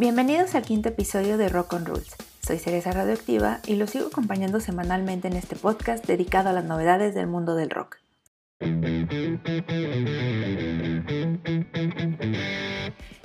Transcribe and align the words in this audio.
Bienvenidos 0.00 0.54
al 0.54 0.62
quinto 0.62 0.88
episodio 0.88 1.36
de 1.36 1.50
Rock 1.50 1.74
on 1.74 1.84
Rules. 1.84 2.16
Soy 2.42 2.58
Cereza 2.58 2.90
Radioactiva 2.90 3.60
y 3.66 3.74
los 3.74 3.90
sigo 3.90 4.06
acompañando 4.06 4.58
semanalmente 4.58 5.28
en 5.28 5.36
este 5.36 5.56
podcast 5.56 6.06
dedicado 6.06 6.48
a 6.48 6.54
las 6.54 6.64
novedades 6.64 7.14
del 7.14 7.26
mundo 7.26 7.54
del 7.54 7.68
rock. 7.68 7.98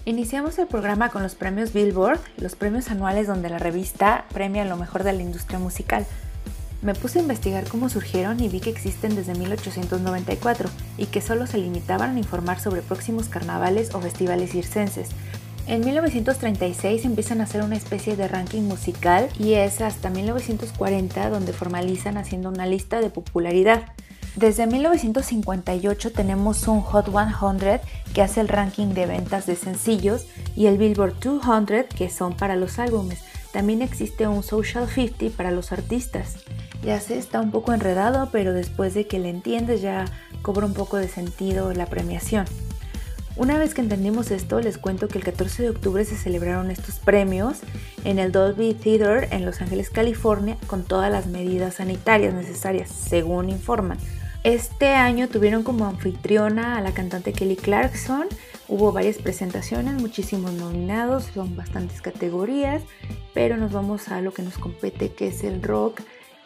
Iniciamos 0.03 0.59
el 0.59 0.67
programa 0.67 1.07
con 1.07 1.23
los 1.23 1.35
premios 1.35 1.71
Billboard, 1.71 2.20
los 2.39 2.57
premios 2.57 2.91
anuales 2.91 3.26
donde 3.26 3.49
la 3.49 3.57
revista 3.57 4.26
premia 4.34 4.66
lo 4.66 4.76
mejor 4.76 5.05
de 5.05 5.13
la 5.13 5.21
industria 5.21 5.59
musical. 5.59 6.05
Me 6.81 6.94
puse 6.94 7.20
a 7.20 7.21
investigar 7.21 7.70
cómo 7.70 7.88
surgieron 7.88 8.41
y 8.41 8.49
vi 8.49 8.59
que 8.59 8.70
existen 8.70 9.16
desde 9.16 9.34
1894 9.34 10.70
y 10.98 11.05
que 11.05 11.21
solo 11.21 11.48
se 11.48 11.57
limitaban 11.57 12.17
a 12.17 12.20
informar 12.20 12.59
sobre 12.59 12.81
próximos 12.81 13.30
carnavales 13.30 13.95
o 13.95 14.02
festivales 14.02 14.52
circenses. 14.52 15.12
En 15.67 15.83
1936 15.83 17.05
empiezan 17.05 17.41
a 17.41 17.45
hacer 17.45 17.63
una 17.63 17.75
especie 17.75 18.15
de 18.15 18.27
ranking 18.27 18.61
musical 18.61 19.29
y 19.39 19.53
es 19.53 19.81
hasta 19.81 20.11
1940 20.11 21.29
donde 21.31 21.53
formalizan 21.53 22.17
haciendo 22.17 22.49
una 22.49 22.67
lista 22.67 23.01
de 23.01 23.09
popularidad. 23.09 23.85
Desde 24.35 24.67
1958 24.67 26.11
tenemos 26.11 26.67
un 26.67 26.81
Hot 26.81 27.09
100 27.09 27.81
que 28.13 28.21
hace 28.21 28.41
el 28.41 28.47
ranking 28.47 28.89
de 28.89 29.07
ventas 29.07 29.47
de 29.47 29.55
sencillos 29.55 30.27
y 30.55 30.67
el 30.67 30.77
Billboard 30.77 31.19
200 31.19 31.85
que 31.95 32.11
son 32.11 32.33
para 32.35 32.55
los 32.55 32.77
álbumes. 32.77 33.21
También 33.52 33.81
existe 33.81 34.27
un 34.27 34.43
Social 34.43 34.88
50 34.88 35.35
para 35.35 35.49
los 35.49 35.71
artistas. 35.71 36.35
Ya 36.83 36.99
sé, 36.99 37.17
está 37.17 37.41
un 37.41 37.49
poco 37.49 37.73
enredado, 37.73 38.29
pero 38.31 38.53
después 38.53 38.93
de 38.93 39.07
que 39.07 39.17
le 39.17 39.29
entiendes 39.29 39.81
ya 39.81 40.05
cobra 40.44 40.67
un 40.67 40.73
poco 40.73 40.97
de 40.97 41.07
sentido 41.07 41.73
la 41.73 41.88
premiación. 41.88 42.45
Una 43.38 43.58
vez 43.58 43.73
que 43.73 43.81
entendimos 43.81 44.31
esto, 44.31 44.61
les 44.61 44.78
cuento 44.78 45.09
que 45.09 45.17
el 45.17 45.23
14 45.25 45.64
de 45.64 45.69
octubre 45.69 46.05
se 46.05 46.16
celebraron 46.16 46.72
estos 46.72 47.00
premios 47.00 47.58
en 48.05 48.17
el 48.17 48.31
Dolby 48.31 48.73
Theater 48.73 49.28
en 49.31 49.45
Los 49.45 49.61
Ángeles, 49.61 49.89
California, 49.89 50.58
con 50.67 50.86
todas 50.86 51.11
las 51.11 51.28
medidas 51.28 51.75
sanitarias 51.75 52.33
necesarias, 52.33 52.89
según 52.89 53.50
informan. 53.50 53.97
Este 54.45 54.89
año 54.89 55.28
tuvieron 55.28 55.63
como 55.63 55.86
anfitriona 55.86 56.78
a 56.78 56.81
la 56.81 56.94
cantante 56.94 57.33
Kelly 57.33 57.58
Clarkson. 57.58 58.28
Hubo 58.69 58.94
varias 58.94 59.17
presentaciones, 59.17 59.95
muchísimos 59.95 60.53
nominados, 60.53 61.25
son 61.33 61.58
bastantes 61.58 62.02
categorías, 62.02 62.83
pero 63.33 63.58
nos 63.58 63.73
vamos 63.73 64.08
a 64.08 64.22
lo 64.22 64.33
que 64.33 64.44
nos 64.44 64.58
compete, 64.58 65.11
que 65.11 65.28
es 65.28 65.44
el 65.44 65.61
rock. 65.61 66.00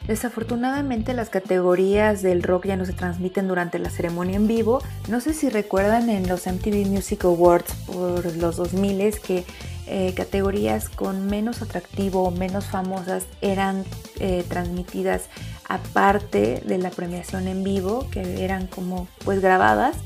Desafortunadamente 0.07 1.13
las 1.13 1.29
categorías 1.29 2.21
del 2.21 2.41
rock 2.41 2.65
ya 2.65 2.77
no 2.77 2.85
se 2.85 2.93
transmiten 2.93 3.47
durante 3.47 3.77
la 3.79 3.89
ceremonia 3.89 4.37
en 4.37 4.47
vivo. 4.47 4.81
No 5.07 5.21
sé 5.21 5.33
si 5.33 5.49
recuerdan 5.49 6.09
en 6.09 6.27
los 6.27 6.47
MTV 6.47 6.87
Music 6.87 7.25
Awards 7.25 7.73
por 7.85 8.35
los 8.37 8.55
2000 8.55 9.19
que 9.19 9.45
eh, 9.91 10.13
categorías 10.15 10.87
con 10.87 11.25
menos 11.25 11.63
atractivo 11.63 12.23
o 12.23 12.29
menos 12.29 12.65
famosas 12.65 13.25
eran 13.41 13.83
eh, 14.19 14.45
transmitidas 14.47 15.29
aparte 15.67 16.61
de 16.63 16.77
la 16.77 16.91
premiación 16.91 17.47
en 17.47 17.63
vivo, 17.63 18.07
que 18.11 18.43
eran 18.43 18.67
como 18.67 19.07
pues 19.25 19.41
grabadas. 19.41 19.97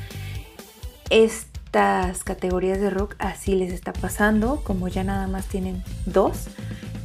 Estas 1.09 2.23
categorías 2.23 2.79
de 2.79 2.89
rock 2.91 3.15
así 3.19 3.55
les 3.55 3.73
está 3.73 3.91
pasando, 3.91 4.61
como 4.63 4.87
ya 4.87 5.03
nada 5.03 5.27
más 5.27 5.47
tienen 5.47 5.83
dos, 6.05 6.47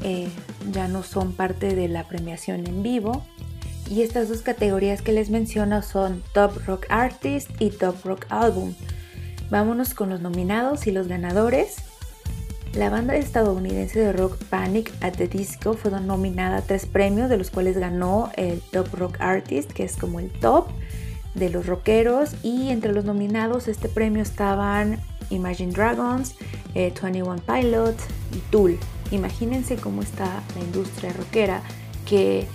eh, 0.02 0.28
ya 0.72 0.88
no 0.88 1.02
son 1.02 1.32
parte 1.32 1.74
de 1.74 1.88
la 1.88 2.04
premiación 2.04 2.66
en 2.66 2.82
vivo. 2.82 3.24
Y 3.90 4.02
estas 4.02 4.28
dos 4.28 4.42
categorías 4.42 5.00
que 5.00 5.12
les 5.12 5.30
menciono 5.30 5.82
son 5.82 6.22
Top 6.34 6.52
Rock 6.66 6.86
Artist 6.90 7.50
y 7.58 7.70
Top 7.70 7.96
Rock 8.04 8.26
Album. 8.28 8.74
Vámonos 9.50 9.94
con 9.94 10.10
los 10.10 10.20
nominados 10.20 10.86
y 10.86 10.92
los 10.92 11.08
ganadores. 11.08 11.76
La 12.74 12.90
banda 12.90 13.16
estadounidense 13.16 13.98
de 13.98 14.12
rock 14.12 14.36
Panic 14.50 14.92
at 15.00 15.14
the 15.14 15.26
Disco 15.26 15.72
fue 15.72 15.90
nominada 15.90 16.58
a 16.58 16.62
tres 16.62 16.84
premios, 16.84 17.30
de 17.30 17.38
los 17.38 17.50
cuales 17.50 17.78
ganó 17.78 18.30
el 18.36 18.60
Top 18.60 18.88
Rock 18.92 19.16
Artist, 19.20 19.72
que 19.72 19.84
es 19.84 19.96
como 19.96 20.20
el 20.20 20.30
top 20.30 20.68
de 21.34 21.48
los 21.48 21.66
rockeros. 21.66 22.34
Y 22.42 22.68
entre 22.68 22.92
los 22.92 23.06
nominados 23.06 23.68
este 23.68 23.88
premio 23.88 24.22
estaban 24.22 25.00
Imagine 25.30 25.72
Dragons, 25.72 26.34
21 26.74 27.34
eh, 27.34 27.40
Pilots 27.46 28.04
y 28.32 28.38
Tool. 28.50 28.78
Imagínense 29.10 29.76
cómo 29.76 30.02
está 30.02 30.42
la 30.54 30.60
industria 30.60 31.12
rockera 31.12 31.62
que 32.04 32.46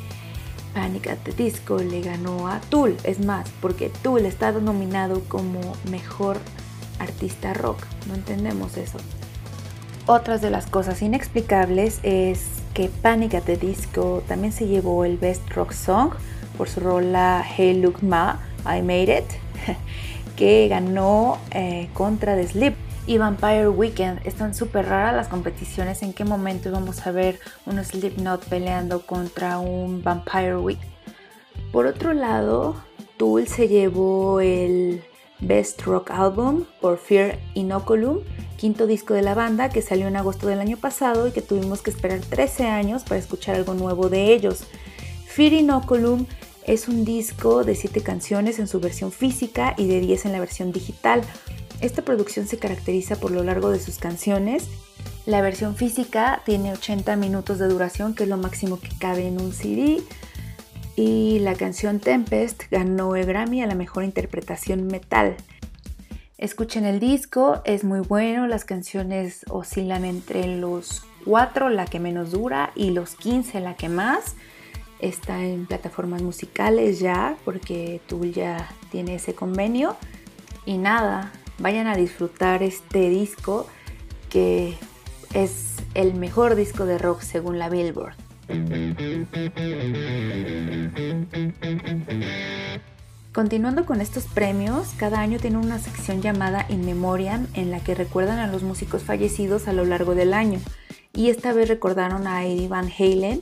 Panic 0.73 1.07
at 1.07 1.19
the 1.23 1.31
Disco 1.31 1.77
le 1.77 2.01
ganó 2.01 2.47
a 2.47 2.59
Tool. 2.61 2.97
Es 3.03 3.19
más, 3.19 3.49
porque 3.61 3.89
Tool 4.01 4.25
está 4.25 4.51
nominado 4.51 5.21
como 5.27 5.59
mejor 5.89 6.37
artista 6.99 7.53
rock. 7.53 7.79
No 8.07 8.15
entendemos 8.15 8.77
eso. 8.77 8.97
Otras 10.05 10.41
de 10.41 10.49
las 10.49 10.65
cosas 10.65 11.01
inexplicables 11.01 11.99
es 12.03 12.41
que 12.73 12.89
Panic 12.89 13.35
at 13.35 13.43
the 13.43 13.57
Disco 13.57 14.23
también 14.27 14.51
se 14.51 14.67
llevó 14.67 15.05
el 15.05 15.17
Best 15.17 15.49
Rock 15.51 15.71
Song 15.71 16.11
por 16.57 16.69
su 16.69 16.81
rola 16.81 17.43
Hey 17.45 17.79
Look 17.79 18.03
Ma, 18.03 18.39
I 18.65 18.81
Made 18.81 19.19
It, 19.19 19.75
que 20.35 20.67
ganó 20.67 21.37
eh, 21.51 21.89
contra 21.93 22.35
The 22.35 22.47
Sleep 22.47 22.75
y 23.05 23.17
Vampire 23.17 23.69
Weekend. 23.69 24.25
Están 24.25 24.53
súper 24.53 24.85
raras 24.85 25.15
las 25.15 25.27
competiciones. 25.27 26.03
¿En 26.03 26.13
qué 26.13 26.25
momento 26.25 26.71
vamos 26.71 27.05
a 27.05 27.11
ver 27.11 27.39
un 27.65 27.83
Slipknot 27.83 28.45
peleando 28.45 29.05
contra 29.05 29.59
un 29.59 30.03
Vampire 30.03 30.57
Week? 30.57 30.79
Por 31.71 31.85
otro 31.85 32.13
lado, 32.13 32.75
Tool 33.17 33.47
se 33.47 33.67
llevó 33.67 34.39
el 34.39 35.03
Best 35.39 35.81
Rock 35.83 36.11
Album 36.11 36.65
por 36.79 36.97
Fear 36.97 37.39
Inoculum 37.53 38.19
quinto 38.63 38.87
disco 38.87 39.13
de 39.13 39.21
la 39.21 39.33
banda 39.33 39.67
que 39.67 39.81
salió 39.81 40.07
en 40.07 40.15
agosto 40.15 40.47
del 40.47 40.61
año 40.61 40.77
pasado 40.77 41.27
y 41.27 41.31
que 41.31 41.41
tuvimos 41.41 41.81
que 41.81 41.89
esperar 41.89 42.21
13 42.21 42.67
años 42.67 43.03
para 43.03 43.19
escuchar 43.19 43.55
algo 43.55 43.73
nuevo 43.73 44.07
de 44.07 44.33
ellos. 44.33 44.63
Fear 45.27 45.51
Inoculum 45.51 46.27
es 46.65 46.87
un 46.87 47.03
disco 47.03 47.65
de 47.65 47.75
7 47.75 48.01
canciones 48.03 48.59
en 48.59 48.67
su 48.67 48.79
versión 48.79 49.11
física 49.11 49.73
y 49.77 49.87
de 49.87 49.99
10 49.99 50.27
en 50.27 50.31
la 50.31 50.39
versión 50.39 50.71
digital. 50.71 51.23
Esta 51.83 52.01
producción 52.01 52.47
se 52.47 52.57
caracteriza 52.57 53.17
por 53.17 53.31
lo 53.31 53.43
largo 53.43 53.69
de 53.69 53.77
sus 53.77 53.97
canciones. 53.97 54.69
La 55.25 55.41
versión 55.41 55.75
física 55.75 56.41
tiene 56.45 56.71
80 56.71 57.17
minutos 57.17 57.59
de 57.59 57.67
duración, 57.67 58.15
que 58.15 58.23
es 58.23 58.29
lo 58.29 58.37
máximo 58.37 58.79
que 58.79 58.87
cabe 58.97 59.27
en 59.27 59.41
un 59.41 59.51
CD. 59.51 60.01
Y 60.95 61.39
la 61.39 61.55
canción 61.55 61.99
Tempest 61.99 62.63
ganó 62.71 63.17
el 63.17 63.25
Grammy 63.25 63.61
a 63.61 63.67
la 63.67 63.75
mejor 63.75 64.05
interpretación 64.05 64.87
metal. 64.87 65.35
Escuchen 66.37 66.85
el 66.85 67.01
disco, 67.01 67.61
es 67.65 67.83
muy 67.83 67.99
bueno, 67.99 68.47
las 68.47 68.63
canciones 68.63 69.41
oscilan 69.49 70.05
entre 70.05 70.55
los 70.55 71.03
4, 71.25 71.67
la 71.67 71.83
que 71.83 71.99
menos 71.99 72.31
dura, 72.31 72.71
y 72.75 72.91
los 72.91 73.15
15, 73.15 73.59
la 73.59 73.75
que 73.75 73.89
más. 73.89 74.35
Está 74.99 75.43
en 75.43 75.65
plataformas 75.65 76.21
musicales 76.21 76.99
ya, 76.99 77.35
porque 77.43 77.99
Tool 78.07 78.31
ya 78.31 78.69
tiene 78.89 79.15
ese 79.15 79.35
convenio. 79.35 79.97
Y 80.65 80.77
nada, 80.77 81.33
vayan 81.59 81.87
a 81.87 81.95
disfrutar 81.95 82.63
este 82.63 83.09
disco 83.09 83.67
que 84.29 84.77
es 85.33 85.75
el 85.93 86.13
mejor 86.13 86.55
disco 86.55 86.85
de 86.85 86.97
rock 86.97 87.21
según 87.21 87.59
la 87.59 87.69
Billboard. 87.69 88.15
Continuando 93.33 93.85
con 93.85 93.99
estos 93.99 94.25
premios, 94.25 94.89
cada 94.97 95.19
año 95.19 95.39
tiene 95.39 95.57
una 95.57 95.79
sección 95.79 96.21
llamada 96.21 96.67
In 96.69 96.85
Memoriam 96.85 97.47
en 97.55 97.71
la 97.71 97.79
que 97.79 97.95
recuerdan 97.95 98.37
a 98.37 98.47
los 98.47 98.61
músicos 98.61 99.03
fallecidos 99.03 99.67
a 99.67 99.73
lo 99.73 99.85
largo 99.85 100.13
del 100.13 100.35
año. 100.35 100.59
Y 101.13 101.29
esta 101.29 101.53
vez 101.53 101.67
recordaron 101.67 102.27
a 102.27 102.45
Eddie 102.45 102.67
Van 102.67 102.91
Halen, 102.91 103.41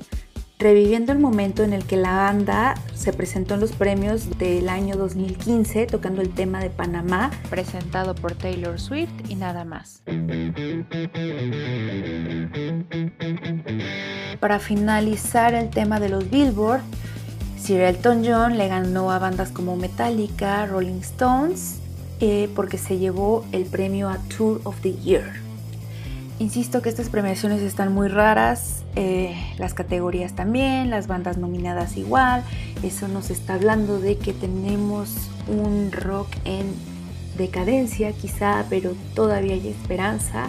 reviviendo 0.62 1.12
el 1.12 1.18
momento 1.18 1.64
en 1.64 1.74
el 1.74 1.86
que 1.86 1.98
la 1.98 2.12
banda 2.12 2.76
se 2.94 3.14
presentó 3.14 3.56
en 3.56 3.62
los 3.62 3.72
premios 3.72 4.38
del 4.38 4.70
año 4.70 4.96
2015 4.96 5.88
tocando 5.88 6.22
el 6.22 6.30
tema 6.30 6.60
de 6.60 6.70
Panamá, 6.70 7.32
presentado 7.50 8.14
por 8.14 8.36
Taylor 8.36 8.80
Swift 8.80 9.10
y 9.28 9.36
nada 9.36 9.66
más. 9.66 10.04
Para 14.40 14.60
finalizar 14.60 15.56
el 15.56 15.72
tema 15.72 16.00
de 16.00 16.10
los 16.10 16.30
Billboard, 16.30 16.82
Sir 17.58 17.82
Elton 17.82 18.24
John 18.24 18.58
le 18.60 18.68
ganó 18.68 19.12
a 19.12 19.18
bandas 19.18 19.50
como 19.50 19.76
Metallica, 19.76 20.68
Rolling 20.68 21.00
Stones, 21.00 21.80
eh, 22.20 22.50
porque 22.56 22.78
se 22.78 23.00
llevó 23.00 23.46
el 23.52 23.66
premio 23.66 24.10
a 24.10 24.20
Tour 24.38 24.62
of 24.64 24.80
the 24.82 24.94
Year. 24.94 25.51
Insisto 26.42 26.82
que 26.82 26.90
estas 26.90 27.10
premiaciones 27.10 27.62
están 27.62 27.94
muy 27.94 28.08
raras, 28.08 28.82
eh, 28.96 29.36
las 29.60 29.76
categorías 29.76 30.34
también, 30.34 30.90
las 30.90 31.06
bandas 31.06 31.38
nominadas 31.38 31.98
igual. 31.98 32.44
Eso 32.82 33.08
nos 33.08 33.30
está 33.30 33.54
hablando 33.54 34.00
de 34.00 34.18
que 34.18 34.34
tenemos 34.34 35.30
un 35.48 35.92
rock 35.92 36.30
en 36.44 36.74
decadencia 37.38 38.12
quizá, 38.14 38.66
pero 38.72 38.94
todavía 39.14 39.54
hay 39.54 39.68
esperanza. 39.68 40.48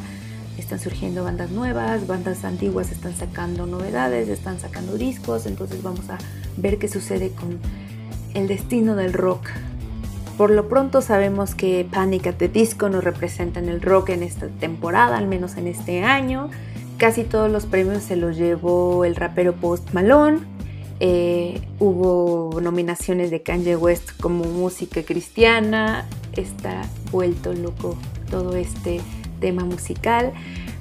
Están 0.57 0.81
surgiendo 0.81 1.25
bandas 1.25 1.51
nuevas, 1.51 2.07
bandas 2.07 2.43
antiguas 2.47 2.91
están 2.91 3.15
sacando 3.15 3.67
novedades, 3.67 4.31
están 4.31 4.59
sacando 4.61 4.95
discos, 4.95 5.45
entonces 5.45 5.83
vamos 5.83 6.09
a 6.09 6.17
ver 6.57 6.79
qué 6.79 6.89
sucede 6.89 7.33
con 7.33 7.59
el 8.33 8.49
destino 8.49 8.97
del 8.97 9.13
rock 9.13 9.47
Por 10.37 10.51
lo 10.51 10.69
pronto 10.69 11.03
sabemos 11.03 11.55
que 11.55 11.87
Panic 11.91 12.27
at 12.27 12.35
the 12.37 12.49
Disco 12.49 12.89
nos 12.89 13.05
representa 13.05 13.61
en 13.61 13.69
el 13.69 13.83
rock 13.83 14.11
en 14.11 14.23
esta 14.23 14.49
temporada, 14.49 15.19
al 15.19 15.27
menos 15.27 15.57
en 15.57 15.67
este 15.67 16.03
año. 16.03 16.51
Casi 16.97 17.25
todos 17.25 17.51
los 17.51 17.67
premios 17.67 18.03
se 18.03 18.17
los 18.17 18.37
llevó 18.37 19.05
el 19.05 19.15
rapero 19.15 19.53
Post 19.55 19.93
Malone. 19.93 20.39
Eh, 21.01 21.61
hubo 21.81 22.61
nominaciones 22.61 23.31
de 23.31 23.43
Kanye 23.43 23.77
West 23.77 24.13
como 24.21 24.45
música 24.45 25.03
cristiana. 25.03 26.07
Está 26.37 26.83
vuelto 27.11 27.53
loco 27.53 27.97
todo 28.31 28.57
este 28.57 29.01
tema 29.41 29.65
musical. 29.65 30.33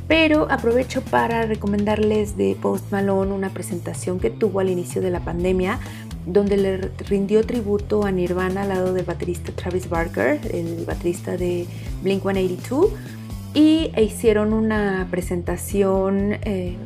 Pero 0.07 0.47
aprovecho 0.51 1.01
para 1.01 1.45
recomendarles 1.45 2.35
de 2.35 2.57
Post 2.61 2.91
Malone 2.91 3.31
una 3.31 3.49
presentación 3.49 4.19
que 4.19 4.29
tuvo 4.29 4.59
al 4.59 4.69
inicio 4.69 5.01
de 5.01 5.09
la 5.09 5.21
pandemia 5.21 5.79
donde 6.25 6.57
le 6.57 6.77
rindió 7.07 7.43
tributo 7.45 8.05
a 8.05 8.11
Nirvana 8.11 8.63
al 8.63 8.69
lado 8.69 8.93
del 8.93 9.05
baterista 9.05 9.51
Travis 9.51 9.89
Barker, 9.89 10.39
el 10.53 10.85
baterista 10.85 11.37
de 11.37 11.65
Blink 12.03 12.21
182, 12.21 12.87
y 13.53 13.91
hicieron 13.99 14.53
una 14.53 15.07
presentación 15.11 16.37
eh, 16.43 16.77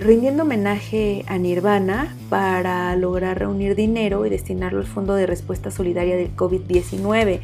rindiendo 0.00 0.44
homenaje 0.44 1.24
a 1.26 1.38
Nirvana 1.38 2.14
para 2.28 2.94
lograr 2.96 3.38
reunir 3.38 3.74
dinero 3.74 4.24
y 4.24 4.30
destinarlo 4.30 4.80
al 4.80 4.86
Fondo 4.86 5.14
de 5.14 5.26
Respuesta 5.26 5.70
Solidaria 5.70 6.16
del 6.16 6.34
COVID-19. 6.36 7.40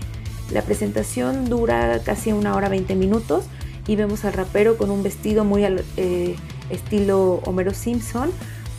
La 0.52 0.62
presentación 0.62 1.48
dura 1.48 2.00
casi 2.04 2.32
una 2.32 2.54
hora 2.54 2.68
20 2.68 2.94
minutos 2.94 3.46
y 3.86 3.96
vemos 3.96 4.24
al 4.24 4.34
rapero 4.34 4.76
con 4.76 4.90
un 4.90 5.02
vestido 5.02 5.44
muy 5.44 5.64
al 5.64 5.82
eh, 5.96 6.36
estilo 6.70 7.40
Homero 7.44 7.74
Simpson 7.74 8.30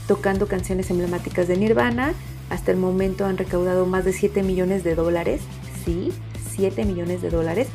tocando 0.07 0.47
canciones 0.47 0.89
emblemáticas 0.89 1.47
de 1.47 1.57
Nirvana. 1.57 2.13
Hasta 2.49 2.71
el 2.71 2.77
momento 2.77 3.25
han 3.25 3.37
recaudado 3.37 3.85
más 3.85 4.05
de 4.05 4.13
7 4.13 4.43
millones 4.43 4.83
de 4.83 4.95
dólares. 4.95 5.41
Sí, 5.85 6.11
7 6.51 6.85
millones 6.85 7.21
de 7.21 7.29
dólares. 7.29 7.67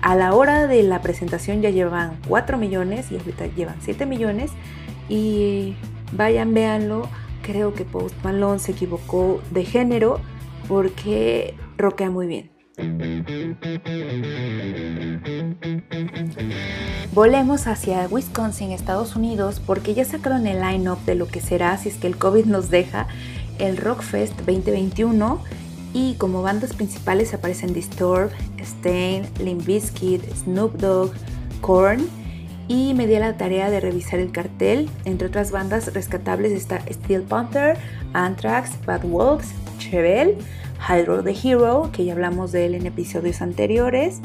A 0.00 0.16
la 0.16 0.34
hora 0.34 0.66
de 0.66 0.82
la 0.82 1.00
presentación 1.02 1.62
ya 1.62 1.70
llevan 1.70 2.18
4 2.28 2.58
millones 2.58 3.10
y 3.10 3.16
ahorita 3.16 3.46
llevan 3.48 3.76
7 3.80 4.06
millones. 4.06 4.50
Y 5.08 5.76
vayan, 6.12 6.54
véanlo. 6.54 7.08
Creo 7.42 7.74
que 7.74 7.84
Post 7.84 8.14
Malone 8.22 8.58
se 8.58 8.72
equivocó 8.72 9.40
de 9.50 9.64
género 9.64 10.20
porque 10.68 11.54
roquea 11.76 12.10
muy 12.10 12.26
bien. 12.26 12.51
Volemos 17.14 17.66
hacia 17.66 18.06
Wisconsin, 18.08 18.72
Estados 18.72 19.16
Unidos, 19.16 19.60
porque 19.64 19.92
ya 19.92 20.04
sacaron 20.04 20.46
el 20.46 20.60
line-up 20.60 20.98
de 21.04 21.14
lo 21.14 21.26
que 21.28 21.40
será, 21.40 21.76
si 21.76 21.90
es 21.90 21.96
que 21.96 22.06
el 22.06 22.16
COVID 22.16 22.46
nos 22.46 22.70
deja, 22.70 23.06
el 23.58 23.76
Rockfest 23.76 24.34
2021. 24.38 25.42
Y 25.92 26.14
como 26.14 26.40
bandas 26.40 26.72
principales 26.72 27.34
aparecen 27.34 27.74
Disturbed, 27.74 28.32
Stain, 28.58 29.26
Limp 29.38 29.66
Bizkit, 29.66 30.22
Snoop 30.34 30.78
Dogg, 30.78 31.12
Korn. 31.60 32.08
Y 32.66 32.94
me 32.94 33.06
di 33.06 33.18
la 33.18 33.36
tarea 33.36 33.68
de 33.68 33.80
revisar 33.80 34.18
el 34.18 34.32
cartel. 34.32 34.88
Entre 35.04 35.28
otras 35.28 35.50
bandas 35.50 35.92
rescatables 35.92 36.52
está 36.52 36.80
Steel 36.90 37.22
Panther, 37.22 37.76
Anthrax, 38.14 38.70
Bad 38.86 39.02
Wolves, 39.04 39.50
Chevelle, 39.78 40.38
Hydro 40.88 41.22
the 41.22 41.36
Hero, 41.42 41.90
que 41.92 42.04
ya 42.04 42.12
hablamos 42.12 42.52
de 42.52 42.66
él 42.66 42.74
en 42.74 42.86
episodios 42.86 43.42
anteriores. 43.42 44.20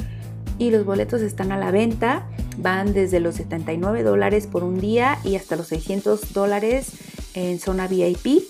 Y 0.60 0.72
los 0.72 0.86
boletos 0.86 1.22
están 1.22 1.52
a 1.52 1.58
la 1.58 1.72
venta 1.72 2.26
van 2.58 2.94
desde 2.94 3.20
los 3.20 3.36
79 3.36 4.04
dólares 4.04 4.48
por 4.48 4.64
un 4.64 4.80
día 4.80 5.20
y 5.24 5.36
hasta 5.36 5.56
los 5.56 5.68
600 5.68 6.34
dólares 6.34 6.92
en 7.34 7.60
zona 7.60 7.88
VIP. 7.88 8.44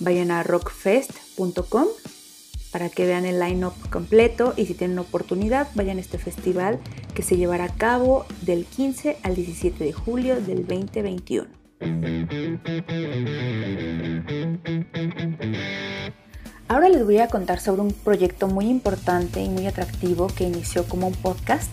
Vayan 0.00 0.30
a 0.30 0.42
rockfest.com 0.42 1.86
para 2.72 2.88
que 2.88 3.04
vean 3.04 3.26
el 3.26 3.38
line-up 3.40 3.74
completo 3.90 4.54
y 4.56 4.66
si 4.66 4.74
tienen 4.74 4.98
oportunidad 4.98 5.68
vayan 5.74 5.98
a 5.98 6.00
este 6.00 6.18
festival 6.18 6.78
que 7.14 7.22
se 7.22 7.36
llevará 7.36 7.64
a 7.64 7.74
cabo 7.74 8.24
del 8.42 8.64
15 8.64 9.18
al 9.22 9.34
17 9.34 9.84
de 9.84 9.92
julio 9.92 10.40
del 10.40 10.66
2021. 10.66 11.48
Ahora 16.80 16.94
les 16.94 17.04
voy 17.04 17.18
a 17.18 17.28
contar 17.28 17.60
sobre 17.60 17.82
un 17.82 17.92
proyecto 17.92 18.48
muy 18.48 18.64
importante 18.64 19.42
y 19.42 19.50
muy 19.50 19.66
atractivo 19.66 20.28
que 20.28 20.44
inició 20.44 20.84
como 20.84 21.08
un 21.08 21.12
podcast 21.12 21.70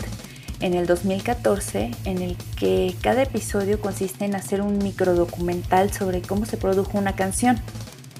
en 0.59 0.74
el 0.74 0.86
2014 0.86 1.92
en 2.04 2.21
el 2.21 2.36
que 2.59 2.94
cada 3.00 3.24
episodio 3.24 3.80
consiste 3.80 4.25
en 4.25 4.36
hacer 4.36 4.62
un 4.62 4.80
microdocumental 4.80 5.94
sobre 5.94 6.21
cómo 6.21 6.45
se 6.45 6.57
produjo 6.57 6.98
una 6.98 7.15
canción. 7.15 7.57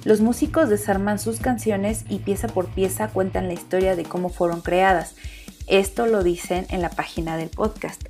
Los 0.06 0.22
músicos 0.22 0.70
desarman 0.70 1.20
sus 1.20 1.42
canciones 1.42 2.06
y 2.08 2.20
pieza 2.20 2.48
por 2.48 2.68
pieza 2.68 3.10
cuentan 3.10 3.50
la 3.50 3.56
historia 3.56 3.98
de 3.98 4.06
cómo 4.06 4.30
fueron 4.30 4.62
creadas. 4.62 5.16
Esto 5.68 6.06
lo 6.06 6.24
dicen 6.24 6.68
en 6.70 6.82
la 6.82 6.90
página 6.90 7.36
del 7.36 7.50
podcast. 7.50 8.02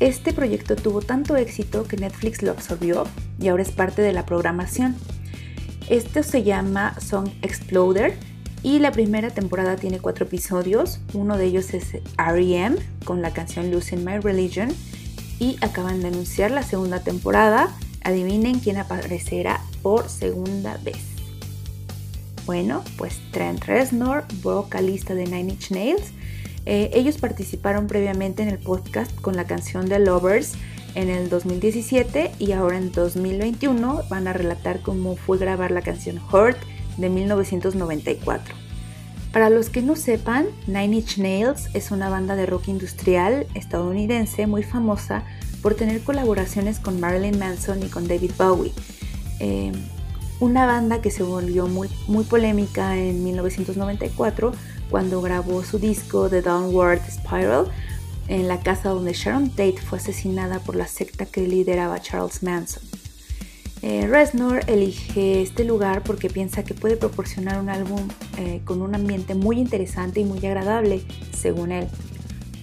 Este 0.00 0.32
proyecto 0.32 0.76
tuvo 0.76 1.02
tanto 1.02 1.36
éxito 1.36 1.84
que 1.84 1.98
Netflix 1.98 2.40
lo 2.40 2.52
absorbió 2.52 3.06
y 3.38 3.48
ahora 3.48 3.64
es 3.64 3.70
parte 3.70 4.00
de 4.00 4.14
la 4.14 4.24
programación. 4.24 4.96
Esto 5.88 6.22
se 6.22 6.42
llama 6.42 6.94
Song 7.00 7.30
Exploder 7.40 8.14
y 8.62 8.78
la 8.78 8.92
primera 8.92 9.30
temporada 9.30 9.76
tiene 9.76 10.00
cuatro 10.00 10.26
episodios. 10.26 11.00
Uno 11.14 11.38
de 11.38 11.46
ellos 11.46 11.72
es 11.72 11.96
REM 12.18 12.76
con 13.04 13.22
la 13.22 13.32
canción 13.32 13.70
Losing 13.70 14.04
My 14.04 14.18
Religion. 14.18 14.68
Y 15.38 15.56
acaban 15.62 16.00
de 16.00 16.08
anunciar 16.08 16.50
la 16.50 16.62
segunda 16.62 17.00
temporada. 17.00 17.74
Adivinen 18.04 18.58
quién 18.58 18.76
aparecerá 18.76 19.62
por 19.80 20.10
segunda 20.10 20.76
vez. 20.78 20.98
Bueno, 22.44 22.84
pues 22.98 23.20
Trent 23.30 23.64
Reznor, 23.64 24.24
vocalista 24.42 25.14
de 25.14 25.24
Nine 25.24 25.52
Inch 25.52 25.70
Nails. 25.70 26.12
Eh, 26.66 26.90
ellos 26.92 27.16
participaron 27.16 27.86
previamente 27.86 28.42
en 28.42 28.50
el 28.50 28.58
podcast 28.58 29.14
con 29.22 29.36
la 29.36 29.44
canción 29.44 29.88
The 29.88 30.00
Lovers 30.00 30.52
en 30.98 31.10
el 31.10 31.30
2017 31.30 32.32
y 32.40 32.52
ahora 32.52 32.76
en 32.76 32.90
2021 32.90 34.02
van 34.10 34.26
a 34.26 34.32
relatar 34.32 34.80
cómo 34.80 35.14
fue 35.14 35.38
grabar 35.38 35.70
la 35.70 35.82
canción 35.82 36.20
Hurt 36.32 36.58
de 36.96 37.08
1994. 37.08 38.52
Para 39.32 39.48
los 39.48 39.70
que 39.70 39.80
no 39.80 39.94
sepan, 39.94 40.46
Nine 40.66 40.96
Inch 40.96 41.18
Nails 41.18 41.68
es 41.72 41.92
una 41.92 42.08
banda 42.08 42.34
de 42.34 42.46
rock 42.46 42.66
industrial 42.66 43.46
estadounidense 43.54 44.48
muy 44.48 44.64
famosa 44.64 45.22
por 45.62 45.76
tener 45.76 46.02
colaboraciones 46.02 46.80
con 46.80 46.98
Marilyn 46.98 47.38
Manson 47.38 47.80
y 47.80 47.88
con 47.88 48.08
David 48.08 48.32
Bowie. 48.36 48.72
Eh, 49.38 49.70
una 50.40 50.66
banda 50.66 51.00
que 51.00 51.12
se 51.12 51.22
volvió 51.22 51.68
muy, 51.68 51.88
muy 52.08 52.24
polémica 52.24 52.96
en 52.96 53.22
1994 53.22 54.50
cuando 54.90 55.20
grabó 55.20 55.62
su 55.62 55.78
disco 55.78 56.28
The 56.28 56.42
Downward 56.42 57.02
Spiral 57.08 57.70
en 58.28 58.46
la 58.46 58.60
casa 58.60 58.90
donde 58.90 59.12
Sharon 59.12 59.50
Tate 59.50 59.78
fue 59.78 59.98
asesinada 59.98 60.60
por 60.60 60.76
la 60.76 60.86
secta 60.86 61.26
que 61.26 61.46
lideraba 61.46 62.00
Charles 62.00 62.42
Manson. 62.42 62.82
Eh, 63.80 64.06
Reznor 64.08 64.60
elige 64.66 65.40
este 65.40 65.64
lugar 65.64 66.02
porque 66.02 66.28
piensa 66.28 66.64
que 66.64 66.74
puede 66.74 66.96
proporcionar 66.96 67.60
un 67.60 67.68
álbum 67.68 68.08
eh, 68.36 68.60
con 68.64 68.82
un 68.82 68.94
ambiente 68.94 69.34
muy 69.34 69.58
interesante 69.58 70.20
y 70.20 70.24
muy 70.24 70.44
agradable, 70.44 71.02
según 71.32 71.72
él. 71.72 71.88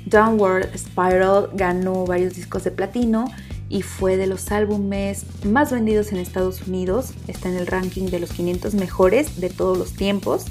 Downward 0.05 0.77
Spiral 0.77 1.49
ganó 1.53 2.05
varios 2.05 2.35
discos 2.35 2.63
de 2.63 2.71
platino 2.71 3.25
y 3.69 3.81
fue 3.81 4.17
de 4.17 4.27
los 4.27 4.51
álbumes 4.51 5.25
más 5.43 5.71
vendidos 5.71 6.11
en 6.11 6.19
Estados 6.19 6.67
Unidos. 6.67 7.13
Está 7.27 7.49
en 7.49 7.55
el 7.55 7.65
ranking 7.65 8.07
de 8.07 8.19
los 8.19 8.31
500 8.31 8.75
mejores 8.75 9.39
de 9.39 9.49
todos 9.49 9.77
los 9.77 9.93
tiempos. 9.93 10.45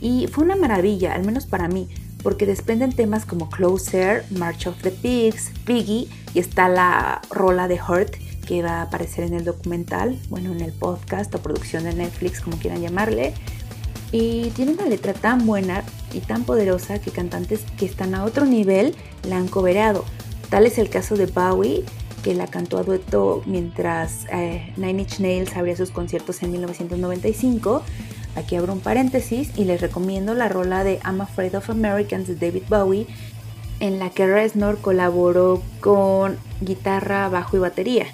Y 0.00 0.26
fue 0.28 0.44
una 0.44 0.56
maravilla, 0.56 1.14
al 1.14 1.24
menos 1.24 1.46
para 1.46 1.68
mí, 1.68 1.88
porque 2.22 2.46
desprenden 2.46 2.92
temas 2.92 3.24
como 3.24 3.48
Closer, 3.50 4.24
March 4.30 4.66
of 4.66 4.80
the 4.82 4.90
Pigs, 4.90 5.50
Piggy 5.64 6.08
y 6.34 6.38
está 6.38 6.68
la 6.68 7.22
rola 7.30 7.68
de 7.68 7.80
Hurt 7.80 8.14
que 8.46 8.62
va 8.62 8.80
a 8.80 8.82
aparecer 8.82 9.24
en 9.24 9.34
el 9.34 9.44
documental, 9.44 10.18
bueno, 10.28 10.52
en 10.52 10.60
el 10.60 10.72
podcast 10.72 11.32
o 11.34 11.38
producción 11.38 11.84
de 11.84 11.94
Netflix, 11.94 12.40
como 12.40 12.56
quieran 12.56 12.80
llamarle. 12.80 13.32
Y 14.10 14.50
tiene 14.50 14.72
una 14.72 14.86
letra 14.86 15.12
tan 15.12 15.46
buena 15.46 15.84
y 16.12 16.18
tan 16.18 16.42
poderosa 16.42 16.98
que 16.98 17.12
cantantes 17.12 17.60
que 17.78 17.86
están 17.86 18.14
a 18.14 18.24
otro 18.24 18.46
nivel 18.46 18.96
la 19.28 19.36
han 19.36 19.46
coberado. 19.46 20.04
Tal 20.48 20.66
es 20.66 20.78
el 20.78 20.90
caso 20.90 21.14
de 21.14 21.26
Bowie, 21.26 21.84
que 22.24 22.34
la 22.34 22.48
cantó 22.48 22.78
a 22.78 22.82
dueto 22.82 23.42
mientras 23.46 24.26
eh, 24.32 24.72
Nine 24.76 25.02
Inch 25.02 25.20
Nails 25.20 25.56
abría 25.56 25.76
sus 25.76 25.90
conciertos 25.90 26.42
en 26.42 26.50
1995. 26.50 27.82
Aquí 28.36 28.56
abro 28.56 28.72
un 28.72 28.80
paréntesis 28.80 29.50
y 29.56 29.64
les 29.64 29.80
recomiendo 29.80 30.34
la 30.34 30.48
rola 30.48 30.84
de 30.84 31.00
I'm 31.04 31.20
Afraid 31.20 31.56
of 31.56 31.70
Americans 31.70 32.28
de 32.28 32.36
David 32.36 32.62
Bowie, 32.68 33.06
en 33.80 33.98
la 33.98 34.10
que 34.10 34.26
Reznor 34.26 34.78
colaboró 34.78 35.62
con 35.80 36.36
guitarra, 36.60 37.28
bajo 37.28 37.56
y 37.56 37.60
batería. 37.60 38.06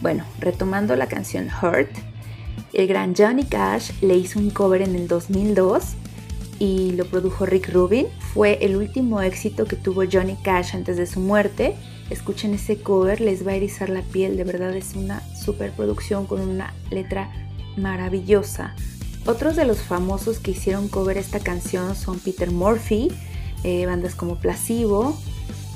Bueno, 0.00 0.24
retomando 0.38 0.96
la 0.96 1.06
canción 1.06 1.48
Hurt, 1.62 1.90
el 2.72 2.86
gran 2.86 3.14
Johnny 3.14 3.44
Cash 3.44 3.90
le 4.00 4.16
hizo 4.16 4.38
un 4.38 4.50
cover 4.50 4.82
en 4.82 4.94
el 4.94 5.08
2002 5.08 5.94
y 6.58 6.92
lo 6.92 7.06
produjo 7.06 7.46
Rick 7.46 7.72
Rubin. 7.72 8.06
Fue 8.32 8.58
el 8.62 8.76
último 8.76 9.20
éxito 9.20 9.64
que 9.64 9.76
tuvo 9.76 10.02
Johnny 10.10 10.36
Cash 10.42 10.74
antes 10.74 10.96
de 10.96 11.06
su 11.06 11.20
muerte. 11.20 11.74
Escuchen 12.10 12.54
ese 12.54 12.78
cover, 12.78 13.20
les 13.20 13.46
va 13.46 13.52
a 13.52 13.56
erizar 13.56 13.88
la 13.88 14.02
piel, 14.02 14.36
de 14.36 14.44
verdad 14.44 14.74
es 14.74 14.94
una 14.94 15.22
superproducción 15.34 16.26
con 16.26 16.40
una 16.40 16.74
letra 16.90 17.30
maravillosa. 17.76 18.74
Otros 19.26 19.56
de 19.56 19.64
los 19.64 19.78
famosos 19.78 20.38
que 20.38 20.50
hicieron 20.50 20.88
cover 20.88 21.16
esta 21.16 21.40
canción 21.40 21.96
son 21.96 22.18
Peter 22.18 22.50
Murphy, 22.50 23.10
eh, 23.62 23.86
bandas 23.86 24.14
como 24.14 24.36
Placebo, 24.36 25.18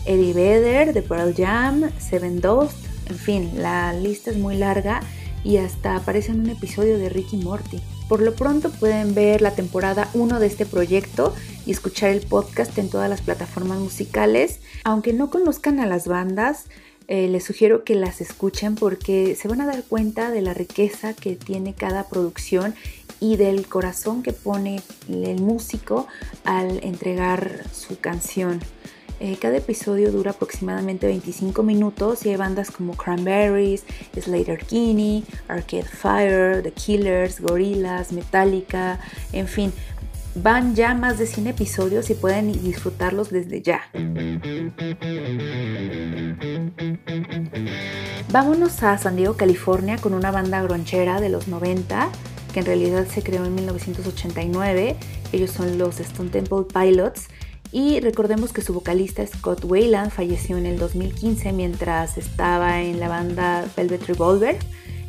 Eddie 0.05 0.35
Vedder 0.35 0.93
de 0.93 1.01
Pearl 1.01 1.35
Jam, 1.35 1.91
Seven 1.99 2.41
Dust, 2.43 2.77
en 3.09 3.17
fin, 3.17 3.51
la 3.57 3.93
lista 3.95 4.31
es 4.31 4.37
muy 4.37 4.57
larga 4.57 5.01
y 5.45 5.57
hasta 5.57 5.97
aparece 5.97 6.33
en 6.33 6.41
un 6.41 6.51
episodio 6.51 6.99
de 6.99 7.09
Ricky 7.09 7.39
Morty. 7.39 7.81
Por 8.09 8.21
lo 8.21 8.35
pronto 8.35 8.71
pueden 8.71 9.15
ver 9.15 9.41
la 9.41 9.55
temporada 9.55 10.11
1 10.13 10.41
de 10.41 10.47
este 10.47 10.67
proyecto 10.67 11.35
y 11.65 11.71
escuchar 11.71 12.11
el 12.11 12.21
podcast 12.21 12.77
en 12.77 12.91
todas 12.91 13.09
las 13.09 13.23
plataformas 13.23 13.79
musicales. 13.79 14.61
Aunque 14.85 15.13
no 15.13 15.31
conozcan 15.31 15.81
a 15.81 15.87
las 15.87 16.07
bandas, 16.07 16.67
eh, 17.07 17.29
les 17.29 17.45
sugiero 17.45 17.85
que 17.85 17.95
las 17.95 18.21
escuchen 18.21 18.75
porque 18.75 19.35
se 19.35 19.49
van 19.49 19.63
a 19.63 19.67
dar 19.67 19.83
cuenta 19.85 20.31
de 20.31 20.43
la 20.43 20.53
riqueza 20.53 21.15
que 21.15 21.37
tiene 21.37 21.75
cada 21.75 22.09
producción 22.09 22.75
y 23.21 23.37
del 23.37 23.67
corazón 23.67 24.23
que 24.23 24.33
pone 24.33 24.81
el 25.09 25.41
músico 25.41 26.07
al 26.45 26.83
entregar 26.85 27.65
su 27.73 27.99
canción. 27.99 28.61
Eh, 29.21 29.37
cada 29.41 29.57
episodio 29.57 30.13
dura 30.13 30.31
aproximadamente 30.31 31.09
25 31.09 31.65
minutos 31.65 32.25
y 32.25 32.29
hay 32.29 32.37
bandas 32.37 32.71
como 32.71 32.97
Cranberries, 32.97 33.85
Slater 34.15 34.65
Kinney, 34.65 35.25
Arcade 35.49 35.83
Fire, 35.83 36.63
The 36.63 36.71
Killers, 36.71 37.41
Gorillaz, 37.41 38.13
Metallica, 38.13 39.01
en 39.33 39.49
fin, 39.49 39.73
van 40.37 40.77
ya 40.77 40.95
más 40.95 41.19
de 41.19 41.27
100 41.27 41.49
episodios 41.49 42.11
y 42.11 42.15
pueden 42.15 42.53
disfrutarlos 42.63 43.31
desde 43.31 43.61
ya. 43.61 43.83
Vámonos 48.31 48.83
a 48.85 48.99
San 48.99 49.17
Diego, 49.17 49.35
California 49.35 49.97
con 49.97 50.15
una 50.15 50.31
banda 50.31 50.63
gronchera 50.63 51.21
de 51.21 51.29
los 51.29 51.49
90 51.49 52.09
que 52.53 52.61
en 52.61 52.67
realidad 52.67 53.07
se 53.07 53.23
creó 53.23 53.45
en 53.45 53.55
1989. 53.55 54.97
Ellos 55.33 55.51
son 55.51 55.79
los 55.79 56.01
Stone 56.01 56.31
Temple 56.31 56.65
Pilots 56.73 57.29
y 57.71 58.01
recordemos 58.01 58.53
que 58.53 58.63
su 58.63 58.73
vocalista 58.73 59.27
Scott 59.27 59.65
Wayland 59.65 60.11
falleció 60.11 60.57
en 60.57 60.67
el 60.67 60.79
2015 60.79 61.53
mientras 61.53 62.17
estaba 62.17 62.81
en 62.81 62.99
la 62.99 63.09
banda 63.09 63.67
Velvet 63.77 64.07
Revolver 64.07 64.57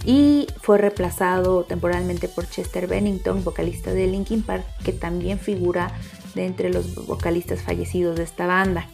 y 0.05 0.48
fue 0.62 0.77
reemplazado 0.77 1.63
temporalmente 1.63 2.27
por 2.27 2.50
Chester 2.50 2.88
Bennington, 2.88 3.43
vocalista 3.43 3.93
de 3.93 4.08
Linkin 4.08 4.41
Park, 4.41 4.65
que 4.84 4.91
también 4.91 5.39
figura 5.39 5.93
de 6.36 6.46
entre 6.46 6.69
los 6.69 7.05
vocalistas 7.05 7.62
fallecidos 7.62 8.17
de 8.17 8.24
esta 8.24 8.46
banda. 8.46 8.88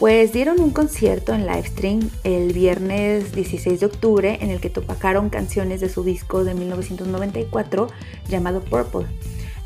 Pues 0.00 0.32
dieron 0.32 0.60
un 0.60 0.70
concierto 0.70 1.34
en 1.34 1.46
livestream 1.46 2.00
el 2.24 2.54
viernes 2.54 3.32
16 3.32 3.80
de 3.80 3.84
octubre 3.84 4.38
en 4.40 4.48
el 4.48 4.58
que 4.58 4.70
topacaron 4.70 5.28
canciones 5.28 5.82
de 5.82 5.90
su 5.90 6.02
disco 6.02 6.42
de 6.42 6.54
1994 6.54 7.86
llamado 8.26 8.62
Purple. 8.62 9.06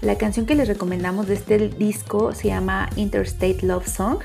La 0.00 0.18
canción 0.18 0.44
que 0.44 0.56
les 0.56 0.66
recomendamos 0.66 1.28
de 1.28 1.34
este 1.34 1.68
disco 1.68 2.32
se 2.32 2.48
llama 2.48 2.90
Interstate 2.96 3.58
Love 3.62 3.86
Song 3.86 4.24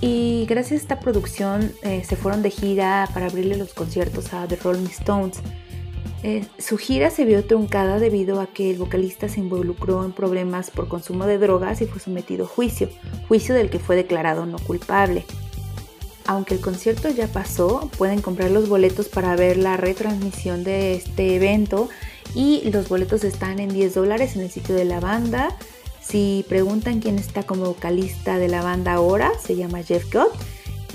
y 0.00 0.46
gracias 0.48 0.80
a 0.80 0.82
esta 0.84 1.00
producción 1.00 1.70
eh, 1.82 2.02
se 2.02 2.16
fueron 2.16 2.40
de 2.40 2.48
gira 2.48 3.06
para 3.12 3.26
abrirle 3.26 3.58
los 3.58 3.74
conciertos 3.74 4.32
a 4.32 4.48
The 4.48 4.56
Rolling 4.56 4.86
Stones. 4.86 5.40
Eh, 6.22 6.44
su 6.58 6.76
gira 6.76 7.08
se 7.08 7.24
vio 7.24 7.44
truncada 7.44 7.98
debido 7.98 8.40
a 8.40 8.46
que 8.46 8.70
el 8.70 8.76
vocalista 8.76 9.28
se 9.28 9.40
involucró 9.40 10.04
en 10.04 10.12
problemas 10.12 10.70
por 10.70 10.86
consumo 10.86 11.24
de 11.24 11.38
drogas 11.38 11.80
y 11.80 11.86
fue 11.86 12.00
sometido 12.00 12.44
a 12.44 12.48
juicio, 12.48 12.90
juicio 13.26 13.54
del 13.54 13.70
que 13.70 13.78
fue 13.78 13.96
declarado 13.96 14.44
no 14.44 14.58
culpable. 14.58 15.24
Aunque 16.26 16.54
el 16.54 16.60
concierto 16.60 17.08
ya 17.08 17.26
pasó, 17.26 17.90
pueden 17.96 18.20
comprar 18.20 18.50
los 18.50 18.68
boletos 18.68 19.08
para 19.08 19.34
ver 19.34 19.56
la 19.56 19.78
retransmisión 19.78 20.62
de 20.62 20.94
este 20.94 21.36
evento 21.36 21.88
y 22.34 22.70
los 22.70 22.88
boletos 22.88 23.24
están 23.24 23.58
en 23.58 23.70
10 23.70 23.94
dólares 23.94 24.36
en 24.36 24.42
el 24.42 24.50
sitio 24.50 24.74
de 24.74 24.84
la 24.84 25.00
banda. 25.00 25.56
Si 26.02 26.44
preguntan 26.48 27.00
quién 27.00 27.18
está 27.18 27.44
como 27.44 27.64
vocalista 27.64 28.38
de 28.38 28.48
la 28.48 28.62
banda 28.62 28.92
ahora, 28.92 29.32
se 29.42 29.56
llama 29.56 29.82
Jeff 29.82 30.12
Gott 30.12 30.32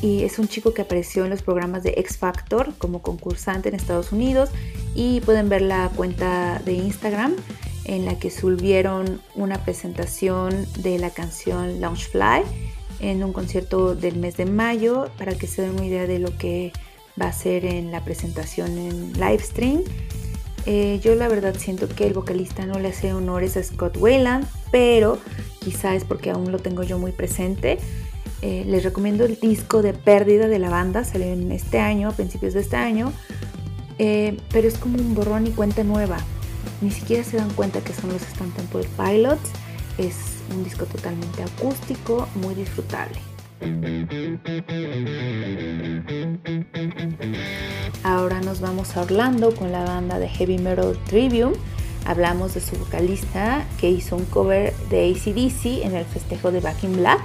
y 0.01 0.23
es 0.23 0.37
un 0.39 0.47
chico 0.47 0.73
que 0.73 0.83
apareció 0.83 1.23
en 1.23 1.31
los 1.31 1.41
programas 1.41 1.83
de 1.83 1.95
X 1.97 2.17
Factor 2.17 2.73
como 2.77 3.01
concursante 3.01 3.69
en 3.69 3.75
Estados 3.75 4.11
Unidos 4.11 4.49
y 4.95 5.21
pueden 5.21 5.49
ver 5.49 5.61
la 5.61 5.91
cuenta 5.95 6.61
de 6.65 6.73
Instagram 6.73 7.35
en 7.83 8.05
la 8.05 8.17
que 8.17 8.31
subieron 8.31 9.21
una 9.35 9.63
presentación 9.63 10.65
de 10.79 10.97
la 10.97 11.11
canción 11.11 11.79
Launch 11.79 12.09
Fly 12.09 12.41
en 13.01 13.23
un 13.23 13.33
concierto 13.33 13.93
del 13.93 14.17
mes 14.17 14.37
de 14.37 14.45
mayo 14.45 15.09
para 15.17 15.35
que 15.35 15.45
se 15.45 15.61
den 15.61 15.71
una 15.71 15.85
idea 15.85 16.07
de 16.07 16.17
lo 16.17 16.35
que 16.37 16.71
va 17.21 17.27
a 17.27 17.33
ser 17.33 17.65
en 17.65 17.91
la 17.91 18.03
presentación 18.03 18.77
en 18.77 19.13
live 19.13 19.39
stream 19.39 19.83
eh, 20.65 20.99
yo 21.03 21.13
la 21.15 21.27
verdad 21.27 21.55
siento 21.57 21.87
que 21.87 22.07
el 22.07 22.13
vocalista 22.13 22.65
no 22.65 22.79
le 22.79 22.89
hace 22.89 23.13
honores 23.13 23.55
a 23.55 23.63
Scott 23.63 23.97
Wayland, 23.97 24.47
pero 24.71 25.19
quizá 25.59 25.95
es 25.95 26.03
porque 26.03 26.31
aún 26.31 26.51
lo 26.51 26.59
tengo 26.59 26.83
yo 26.83 26.97
muy 26.97 27.11
presente. 27.11 27.77
Eh, 28.41 28.63
les 28.67 28.83
recomiendo 28.83 29.25
el 29.25 29.39
disco 29.39 29.81
de 29.81 29.93
Pérdida 29.93 30.47
de 30.47 30.59
la 30.59 30.69
banda, 30.69 31.03
salió 31.03 31.27
en 31.27 31.51
este 31.51 31.79
año, 31.79 32.09
a 32.09 32.11
principios 32.11 32.53
de 32.53 32.61
este 32.61 32.75
año, 32.75 33.13
eh, 33.99 34.37
pero 34.51 34.67
es 34.67 34.77
como 34.77 34.97
un 34.97 35.15
borrón 35.15 35.47
y 35.47 35.51
cuenta 35.51 35.83
nueva. 35.83 36.17
Ni 36.81 36.91
siquiera 36.91 37.23
se 37.23 37.37
dan 37.37 37.51
cuenta 37.53 37.81
que 37.81 37.93
son 37.93 38.11
los 38.11 38.21
Stone 38.21 38.51
Temple 38.55 38.87
Pilots. 38.97 39.49
Es 39.97 40.15
un 40.53 40.63
disco 40.63 40.85
totalmente 40.85 41.43
acústico, 41.43 42.27
muy 42.35 42.55
disfrutable. 42.55 43.19
Ahora 48.03 48.41
nos 48.41 48.59
vamos 48.59 48.95
a 48.95 49.01
Orlando 49.01 49.55
con 49.55 49.71
la 49.71 49.83
banda 49.83 50.19
de 50.19 50.27
heavy 50.27 50.57
metal 50.57 50.97
Trivium. 51.07 51.53
Hablamos 52.05 52.53
de 52.53 52.61
su 52.61 52.75
vocalista 52.75 53.65
que 53.79 53.89
hizo 53.89 54.15
un 54.15 54.25
cover 54.25 54.75
de 54.89 55.09
ACDC 55.11 55.85
en 55.85 55.95
el 55.95 56.05
festejo 56.05 56.51
de 56.51 56.59
Back 56.59 56.83
in 56.83 56.97
Black 56.97 57.21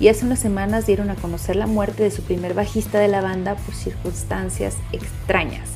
y 0.00 0.08
hace 0.08 0.24
unas 0.24 0.38
semanas 0.38 0.86
dieron 0.86 1.10
a 1.10 1.14
conocer 1.16 1.56
la 1.56 1.66
muerte 1.66 2.04
de 2.04 2.10
su 2.10 2.22
primer 2.22 2.54
bajista 2.54 2.98
de 2.98 3.08
la 3.08 3.20
banda 3.20 3.56
por 3.56 3.74
circunstancias 3.74 4.76
extrañas. 4.92 5.70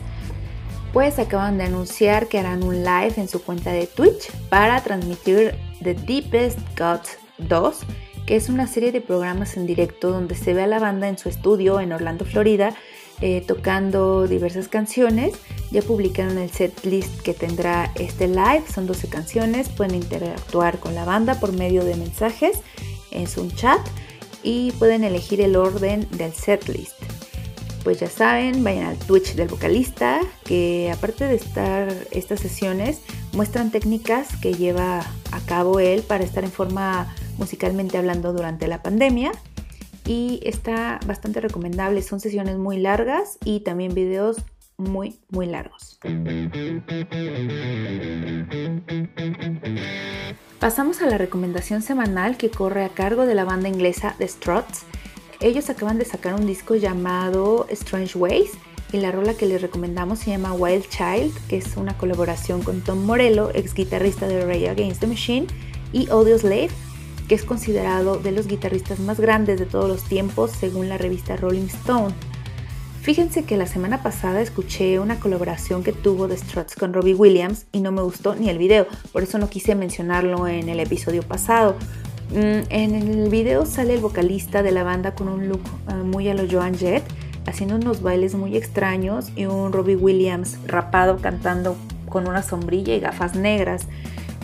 Pues 0.93 1.19
acaban 1.19 1.59
de 1.59 1.65
anunciar 1.65 2.29
que 2.29 2.39
harán 2.39 2.63
un 2.63 2.83
live 2.83 3.15
en 3.17 3.29
su 3.29 3.43
cuenta 3.43 3.73
de 3.73 3.87
Twitch 3.87 4.31
para 4.49 4.83
transmitir 4.83 5.55
The 5.83 5.95
Deepest 5.95 6.59
Gods 6.79 7.19
2 7.39 7.85
que 8.29 8.37
es 8.37 8.51
una 8.51 8.67
serie 8.67 8.93
de 8.93 9.01
programas 9.01 9.57
en 9.57 9.67
directo 9.67 10.11
donde 10.11 10.35
se 10.35 10.53
ve 10.53 10.65
a 10.65 10.67
la 10.67 10.79
banda 10.79 11.09
en 11.09 11.17
su 11.17 11.31
estudio 11.31 11.81
en 11.81 11.95
Orlando, 11.95 12.27
Florida, 12.27 12.75
eh, 13.23 13.43
tocando 13.47 14.29
diversas 14.29 14.69
canciones. 14.69 15.33
Ya 15.71 15.81
publicaron 15.81 16.37
el 16.37 16.51
set 16.51 16.85
list 16.85 17.23
que 17.23 17.33
tendrá 17.33 17.91
este 17.95 18.29
live, 18.29 18.65
son 18.71 18.87
12 18.87 19.09
canciones, 19.09 19.71
pueden 19.71 19.95
interactuar 19.95 20.79
con 20.79 20.95
la 20.95 21.07
banda 21.07 21.41
por 21.41 21.55
medio 21.55 21.87
de 21.87 21.97
mensajes, 21.97 22.59
es 23.11 23.39
un 23.39 23.51
chat 23.51 23.81
y 24.43 24.73
pueden 24.73 25.05
elegir 25.05 25.41
el 25.41 25.57
orden 25.57 26.07
del 26.11 26.35
set 26.35 26.69
list. 26.69 27.18
Pues 27.85 28.01
ya 28.01 28.09
saben, 28.09 28.63
vayan 28.65 28.87
al 28.87 28.99
Twitch 28.99 29.35
del 29.35 29.49
vocalista, 29.49 30.21
que 30.45 30.91
aparte 30.93 31.27
de 31.27 31.37
estar 31.37 31.89
estas 32.11 32.41
sesiones, 32.41 33.01
muestran 33.33 33.71
técnicas 33.71 34.29
que 34.43 34.53
lleva 34.53 35.01
a 35.33 35.41
cabo 35.47 35.81
él 35.81 36.03
para 36.03 36.25
estar 36.25 36.45
en 36.45 36.51
forma 36.51 37.15
musicalmente 37.39 37.97
hablando 37.97 38.33
durante 38.33 38.67
la 38.67 38.83
pandemia 38.83 39.33
y 40.07 40.41
está 40.43 40.99
bastante 41.07 41.41
recomendable. 41.41 42.03
Son 42.03 42.19
sesiones 42.19 42.57
muy 42.57 42.79
largas 42.79 43.39
y 43.45 43.61
también 43.61 43.95
videos 43.95 44.39
muy, 44.79 45.19
muy 45.31 45.47
largos. 45.47 45.99
Pasamos 50.59 51.03
a 51.03 51.07
la 51.07 51.19
recomendación 51.19 51.83
semanal 51.83 52.37
que 52.37 52.51
corre 52.51 52.85
a 52.85 52.89
cargo 52.89 53.27
de 53.27 53.35
la 53.35 53.45
banda 53.45 53.69
inglesa 53.69 54.15
The 54.19 54.29
Struts. 54.29 54.85
Ellos 55.41 55.71
acaban 55.71 55.99
de 55.99 56.05
sacar 56.05 56.35
un 56.35 56.47
disco 56.47 56.75
llamado 56.75 57.67
Strange 57.71 58.19
Ways 58.19 58.51
y 58.93 58.97
la 58.97 59.13
rola 59.13 59.35
que 59.35 59.47
les 59.47 59.63
recomendamos 59.63 60.19
se 60.19 60.31
llama 60.31 60.53
Wild 60.53 60.89
Child, 60.89 61.33
que 61.47 61.59
es 61.59 61.77
una 61.77 61.97
colaboración 61.97 62.63
con 62.63 62.81
Tom 62.81 63.05
Morello, 63.05 63.51
ex 63.55 63.73
guitarrista 63.73 64.27
de 64.27 64.45
Ray 64.45 64.67
Against 64.67 65.01
the 65.01 65.07
Machine, 65.07 65.47
y 65.93 66.09
Audio 66.11 66.37
Slave, 66.37 66.71
que 67.29 67.37
es 67.37 67.45
considerado 67.45 68.19
de 68.19 68.33
los 68.33 68.49
guitarristas 68.49 68.99
más 68.99 69.21
grandes 69.21 69.61
de 69.61 69.67
todos 69.67 69.89
los 69.89 70.03
tiempos 70.03 70.51
según 70.51 70.89
la 70.89 70.99
revista 70.99 71.37
Rolling 71.37 71.67
Stone. 71.67 72.15
Fíjense 73.03 73.45
que 73.45 73.57
la 73.57 73.67
semana 73.67 74.03
pasada 74.03 74.43
escuché 74.43 74.99
una 74.99 75.21
colaboración 75.21 75.85
que 75.85 75.93
tuvo 75.93 76.27
The 76.27 76.37
Struts 76.37 76.75
con 76.75 76.93
Robbie 76.93 77.15
Williams 77.15 77.67
y 77.71 77.81
no 77.81 77.93
me 77.93 78.03
gustó 78.03 78.35
ni 78.35 78.51
el 78.51 78.59
video, 78.59 78.89
por 79.13 79.23
eso 79.23 79.39
no 79.39 79.49
quise 79.49 79.77
mencionarlo 79.77 80.49
en 80.49 80.69
el 80.69 80.81
episodio 80.81 81.23
pasado. 81.23 81.77
Mm, 82.31 82.67
en 82.69 82.95
el 82.95 83.31
video 83.31 83.65
sale 83.65 83.95
el 83.95 84.01
vocalista 84.01 84.63
de 84.63 84.71
la 84.71 84.83
banda 84.83 85.15
con 85.15 85.29
un 85.29 85.49
look 85.49 85.63
eh, 85.89 85.95
muy 85.95 86.29
a 86.29 86.35
lo 86.35 86.45
Joan 86.51 86.77
Jett, 86.77 87.03
haciendo 87.47 87.77
unos 87.77 88.03
bailes 88.03 88.35
muy 88.35 88.55
extraños 88.57 89.33
y 89.35 89.47
un 89.47 89.73
Robbie 89.73 89.97
Williams 89.97 90.59
rapado 90.67 91.17
cantando 91.19 91.77
con 92.09 92.29
una 92.29 92.43
sombrilla 92.43 92.95
y 92.95 93.01
gafas 93.01 93.35
negras. 93.35 93.87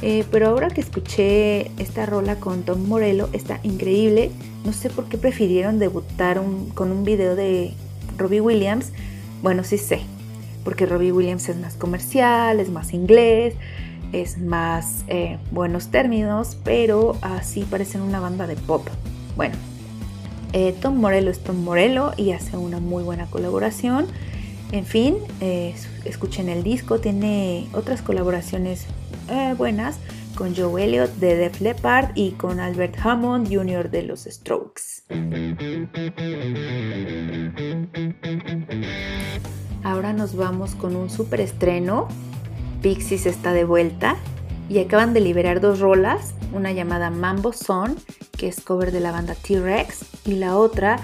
Eh, 0.00 0.25
pero 0.31 0.49
ahora 0.49 0.69
que 0.69 0.81
escuché 0.81 1.71
esta 1.79 2.07
rola 2.07 2.37
con 2.37 2.62
Tom 2.62 2.88
Morello, 2.88 3.29
está 3.33 3.61
increíble. 3.62 4.31
No 4.64 4.73
sé 4.73 4.88
por 4.88 5.05
qué 5.07 5.19
prefirieron 5.19 5.79
debutar 5.79 6.41
con 6.75 6.91
un 6.91 7.05
video 7.05 7.37
de 7.37 7.75
Robbie 8.17 8.41
Williams. 8.41 8.93
Bueno, 9.43 9.62
sí 9.62 9.76
sé, 9.76 10.00
porque 10.64 10.87
Robbie 10.87 11.12
Williams 11.12 11.49
es 11.50 11.57
más 11.57 11.75
comercial, 11.75 12.61
es 12.61 12.71
más 12.71 12.95
inglés. 12.95 13.55
Es 14.13 14.39
más 14.39 15.05
eh, 15.09 15.39
buenos 15.51 15.89
términos, 15.89 16.57
pero 16.65 17.17
así 17.23 17.63
parecen 17.63 18.01
una 18.01 18.21
banda 18.21 18.47
de 18.47 18.57
pop. 18.57 18.87
Bueno, 19.37 19.55
eh, 20.53 20.75
Tom 20.81 20.97
Morello 20.97 21.31
es 21.31 21.41
Tom 21.41 21.63
Morello 21.65 22.13
y 22.17 22.33
hace 22.33 22.57
una 22.57 22.81
muy 22.81 23.03
buena 23.03 23.27
colaboración. 23.27 24.07
En 24.73 24.87
fin, 24.87 25.17
eh, 25.41 25.75
escuchen 26.05 26.49
el 26.49 26.63
disco, 26.63 26.99
tiene 27.01 27.69
otras 27.73 28.03
colaboraciones 28.03 28.87
buenas 29.57 29.99
con 30.35 30.55
Joe 30.55 30.85
Elliott 30.85 31.15
de 31.15 31.37
Def 31.37 31.61
Leppard 31.61 32.11
y 32.15 32.33
con 32.33 32.61
Albert 32.61 32.97
Hammond 33.03 33.49
Jr. 33.53 33.91
de 33.91 34.03
los 34.03 34.25
Strokes. 34.25 35.05
Ahora 39.83 40.13
nos 40.13 40.35
vamos 40.35 40.75
con 40.75 40.97
un 40.97 41.11
super 41.11 41.41
estreno. 41.41 42.09
Pixies 42.85 43.25
está 43.25 43.55
de 43.55 43.64
vuelta 43.64 44.17
y 44.69 44.79
acaban 44.79 45.14
de 45.14 45.21
liberar 45.21 45.62
dos 45.62 45.81
rolas, 45.81 46.35
una 46.53 46.71
llamada 46.71 47.09
Mambo 47.09 47.55
Son, 47.55 47.97
que 48.37 48.47
es 48.47 48.61
cover 48.61 48.93
de 48.93 49.00
la 49.00 49.11
banda 49.11 49.35
T-Rex, 49.35 50.05
y 50.26 50.35
la 50.35 50.59
otra 50.59 50.99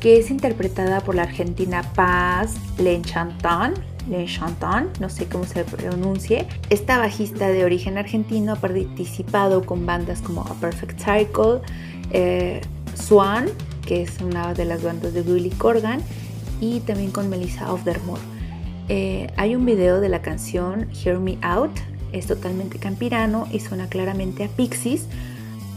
que 0.00 0.18
es 0.18 0.28
interpretada 0.32 1.02
por 1.02 1.14
la 1.14 1.22
argentina 1.22 1.84
Paz 1.94 2.56
Lenchantan, 2.78 3.74
Lenchantan, 4.08 4.88
no 4.98 5.08
sé 5.08 5.26
cómo 5.26 5.44
se 5.44 5.62
pronuncie. 5.62 6.48
Esta 6.68 6.98
bajista 6.98 7.46
de 7.46 7.64
origen 7.64 7.96
argentino 7.96 8.54
ha 8.54 8.56
participado 8.56 9.64
con 9.64 9.86
bandas 9.86 10.22
como 10.22 10.40
A 10.42 10.54
Perfect 10.54 10.98
Cycle, 10.98 11.60
eh, 12.10 12.60
Swan, 12.94 13.46
que 13.86 14.02
es 14.02 14.20
una 14.20 14.52
de 14.52 14.64
las 14.64 14.82
bandas 14.82 15.14
de 15.14 15.22
Billy 15.22 15.50
Corgan, 15.50 16.00
y 16.60 16.80
también 16.80 17.12
con 17.12 17.30
Melissa 17.30 17.72
Ofdermore. 17.72 18.39
Eh, 18.92 19.28
hay 19.36 19.54
un 19.54 19.64
video 19.64 20.00
de 20.00 20.08
la 20.08 20.20
canción 20.20 20.88
Hear 20.92 21.20
Me 21.20 21.38
Out, 21.42 21.70
es 22.10 22.26
totalmente 22.26 22.80
campirano 22.80 23.46
y 23.52 23.60
suena 23.60 23.88
claramente 23.88 24.42
a 24.42 24.48
Pixies, 24.48 25.06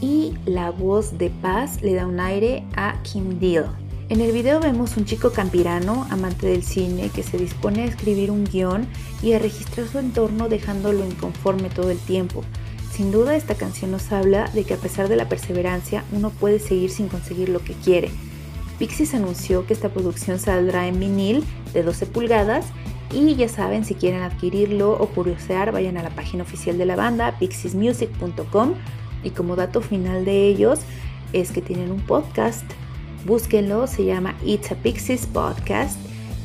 y 0.01 0.33
la 0.47 0.71
voz 0.71 1.19
de 1.19 1.29
Paz 1.29 1.83
le 1.83 1.93
da 1.93 2.07
un 2.07 2.19
aire 2.19 2.63
a 2.75 2.95
Kim 3.03 3.37
Deal. 3.37 3.67
En 4.09 4.19
el 4.19 4.31
video 4.31 4.59
vemos 4.59 4.97
un 4.97 5.05
chico 5.05 5.31
campirano, 5.31 6.07
amante 6.09 6.47
del 6.47 6.63
cine, 6.63 7.11
que 7.13 7.21
se 7.21 7.37
dispone 7.37 7.83
a 7.83 7.85
escribir 7.85 8.31
un 8.31 8.45
guion 8.45 8.87
y 9.21 9.33
a 9.33 9.39
registrar 9.39 9.87
su 9.87 9.99
entorno 9.99 10.49
dejándolo 10.49 11.05
inconforme 11.05 11.69
todo 11.69 11.91
el 11.91 11.99
tiempo. 11.99 12.43
Sin 12.91 13.11
duda 13.11 13.35
esta 13.35 13.53
canción 13.53 13.91
nos 13.91 14.11
habla 14.11 14.49
de 14.55 14.63
que 14.63 14.73
a 14.73 14.77
pesar 14.77 15.07
de 15.07 15.17
la 15.17 15.29
perseverancia 15.29 16.03
uno 16.13 16.31
puede 16.31 16.57
seguir 16.57 16.89
sin 16.89 17.09
conseguir 17.09 17.49
lo 17.49 17.59
que 17.59 17.73
quiere. 17.73 18.09
Pixies 18.79 19.13
anunció 19.13 19.67
que 19.67 19.73
esta 19.73 19.89
producción 19.89 20.39
saldrá 20.39 20.87
en 20.87 20.99
vinil 20.99 21.43
de 21.73 21.83
12 21.83 22.07
pulgadas 22.07 22.65
y 23.13 23.35
ya 23.35 23.49
saben, 23.49 23.85
si 23.85 23.95
quieren 23.95 24.21
adquirirlo 24.21 24.91
o 24.91 25.07
curiosear, 25.07 25.71
vayan 25.71 25.97
a 25.97 26.03
la 26.03 26.09
página 26.09 26.43
oficial 26.43 26.77
de 26.77 26.85
la 26.85 26.95
banda, 26.95 27.37
pixiesmusic.com 27.39 28.73
y 29.23 29.29
como 29.29 29.55
dato 29.55 29.81
final 29.81 30.25
de 30.25 30.47
ellos 30.47 30.79
es 31.31 31.51
que 31.51 31.61
tienen 31.61 31.91
un 31.91 32.01
podcast 32.01 32.65
Búsquenlo, 33.25 33.87
se 33.87 34.03
llama 34.03 34.35
It's 34.45 34.71
a 34.71 34.75
Pixies 34.75 35.27
Podcast. 35.27 35.97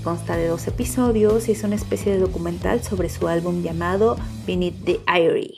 Consta 0.04 0.36
de 0.36 0.46
dos 0.46 0.68
episodios 0.68 1.48
y 1.48 1.52
es 1.52 1.64
una 1.64 1.74
especie 1.74 2.12
de 2.12 2.18
documental 2.18 2.84
sobre 2.84 3.08
su 3.08 3.26
álbum 3.26 3.62
llamado 3.62 4.16
Beneath 4.46 4.84
the 4.84 5.00
Irie. 5.08 5.56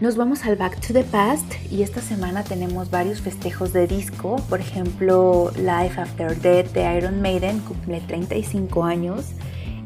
Nos 0.00 0.16
vamos 0.16 0.46
al 0.46 0.56
Back 0.56 0.80
to 0.80 0.94
the 0.94 1.04
Past 1.04 1.44
y 1.70 1.82
esta 1.82 2.00
semana 2.00 2.42
tenemos 2.42 2.90
varios 2.90 3.20
festejos 3.20 3.74
de 3.74 3.86
disco. 3.86 4.36
Por 4.48 4.58
ejemplo, 4.58 5.52
Life 5.56 6.00
After 6.00 6.34
Death 6.40 6.72
de 6.72 6.96
Iron 6.96 7.20
Maiden 7.20 7.58
cumple 7.58 8.00
35 8.00 8.82
años 8.84 9.26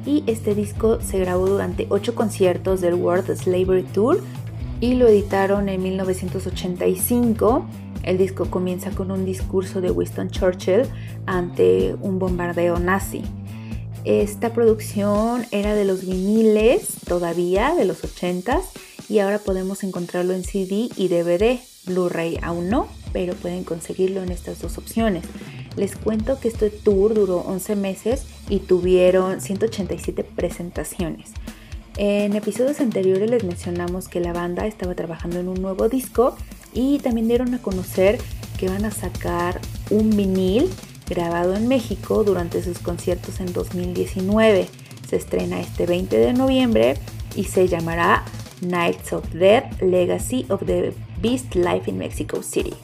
y 0.07 0.23
este 0.29 0.55
disco 0.55 1.01
se 1.01 1.19
grabó 1.19 1.49
durante 1.49 1.89
8 1.91 2.15
conciertos 2.15 2.81
del 2.81 2.95
World 2.95 3.35
Slavery 3.35 3.83
Tour 3.83 4.23
y 4.81 4.95
lo 4.95 5.09
editaron 5.09 5.69
en 5.69 5.83
1985. 5.83 7.67
El 8.05 8.17
disco 8.17 8.49
comienza 8.49 8.93
con 8.93 9.11
un 9.11 9.25
discurso 9.25 9.81
de 9.81 9.91
Winston 9.91 10.31
Churchill 10.31 10.83
ante 11.27 11.97
un 12.01 12.21
bombardeo 12.21 12.79
nazi. 12.79 13.23
Esta 14.05 14.53
producción 14.53 15.45
era 15.51 15.75
de 15.75 15.85
los 15.85 16.07
viniles 16.07 16.99
todavía, 17.05 17.75
de 17.75 17.85
los 17.85 18.05
80s, 18.05 18.63
y 19.09 19.19
ahora 19.19 19.39
podemos 19.39 19.85
encontrarlo 19.85 20.35
en 20.35 20.45
CD 20.45 20.89
y 20.97 21.09
DVD. 21.09 21.59
Blu-ray 21.87 22.39
aún 22.43 22.71
no, 22.71 22.89
pero 23.13 23.35
pueden 23.35 23.65
conseguirlo 23.65 24.23
en 24.23 24.31
estas 24.31 24.61
dos 24.61 24.79
opciones. 24.79 25.25
Les 25.77 25.97
cuento 25.97 26.41
que 26.41 26.49
este 26.49 26.71
tour 26.71 27.15
duró 27.15 27.39
11 27.39 27.77
meses 27.77 28.25
y 28.49 28.61
tuvieron 28.61 29.41
187 29.41 30.25
presentaciones. 30.25 31.31
En 31.97 32.35
episodios 32.35 32.81
anteriores 32.81 33.31
les 33.31 33.45
mencionamos 33.45 34.09
que 34.09 34.21
la 34.21 34.33
banda 34.33 34.67
estaba 34.67 34.95
trabajando 34.95 35.39
en 35.39 35.49
un 35.49 35.63
nuevo 35.63 35.89
disco 35.89 36.37
y 36.73 36.99
también 36.99 37.29
dieron 37.29 37.55
a 37.55 37.63
conocer 37.63 38.19
que 38.59 38.69
van 38.69 38.85
a 38.85 38.91
sacar 38.91 39.61
un 39.91 40.11
vinil 40.11 40.71
grabado 41.09 41.55
en 41.55 41.69
México 41.69 42.25
durante 42.25 42.63
sus 42.63 42.79
conciertos 42.79 43.41
en 43.41 43.53
2019. 43.53 44.69
Se 45.09 45.17
estrena 45.17 45.61
este 45.61 45.87
20 45.87 46.17
de 46.17 46.33
noviembre 46.33 46.97
y 47.37 47.45
se 47.45 47.69
llamará 47.69 48.25
Nights 48.61 49.13
of 49.13 49.29
Death 49.33 49.81
Legacy 49.81 50.47
of 50.49 50.65
the 50.67 50.95
Beast 51.21 51.55
Life 51.55 51.91
in 51.91 51.99
Mexico 51.99 52.43
City. 52.43 52.75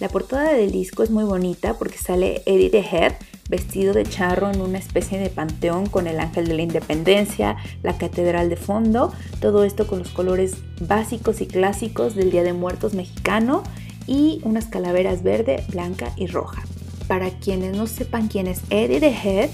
La 0.00 0.08
portada 0.08 0.54
del 0.54 0.72
disco 0.72 1.02
es 1.02 1.10
muy 1.10 1.24
bonita 1.24 1.74
porque 1.74 1.98
sale 1.98 2.42
Eddie 2.46 2.70
the 2.70 2.80
Head 2.80 3.12
vestido 3.50 3.92
de 3.92 4.04
charro 4.04 4.50
en 4.50 4.60
una 4.60 4.78
especie 4.78 5.18
de 5.18 5.28
panteón 5.28 5.86
con 5.86 6.06
el 6.06 6.20
ángel 6.20 6.46
de 6.46 6.54
la 6.54 6.62
independencia, 6.62 7.56
la 7.82 7.98
catedral 7.98 8.48
de 8.48 8.56
fondo, 8.56 9.12
todo 9.40 9.64
esto 9.64 9.86
con 9.86 9.98
los 9.98 10.08
colores 10.10 10.54
básicos 10.80 11.40
y 11.40 11.46
clásicos 11.46 12.14
del 12.14 12.30
Día 12.30 12.44
de 12.44 12.52
Muertos 12.52 12.94
mexicano 12.94 13.64
y 14.06 14.40
unas 14.44 14.66
calaveras 14.66 15.22
verde, 15.22 15.64
blanca 15.68 16.12
y 16.16 16.28
roja. 16.28 16.62
Para 17.08 17.30
quienes 17.30 17.76
no 17.76 17.86
sepan 17.88 18.28
quién 18.28 18.46
es 18.46 18.60
Eddie 18.70 19.00
the 19.00 19.08
Head, 19.08 19.50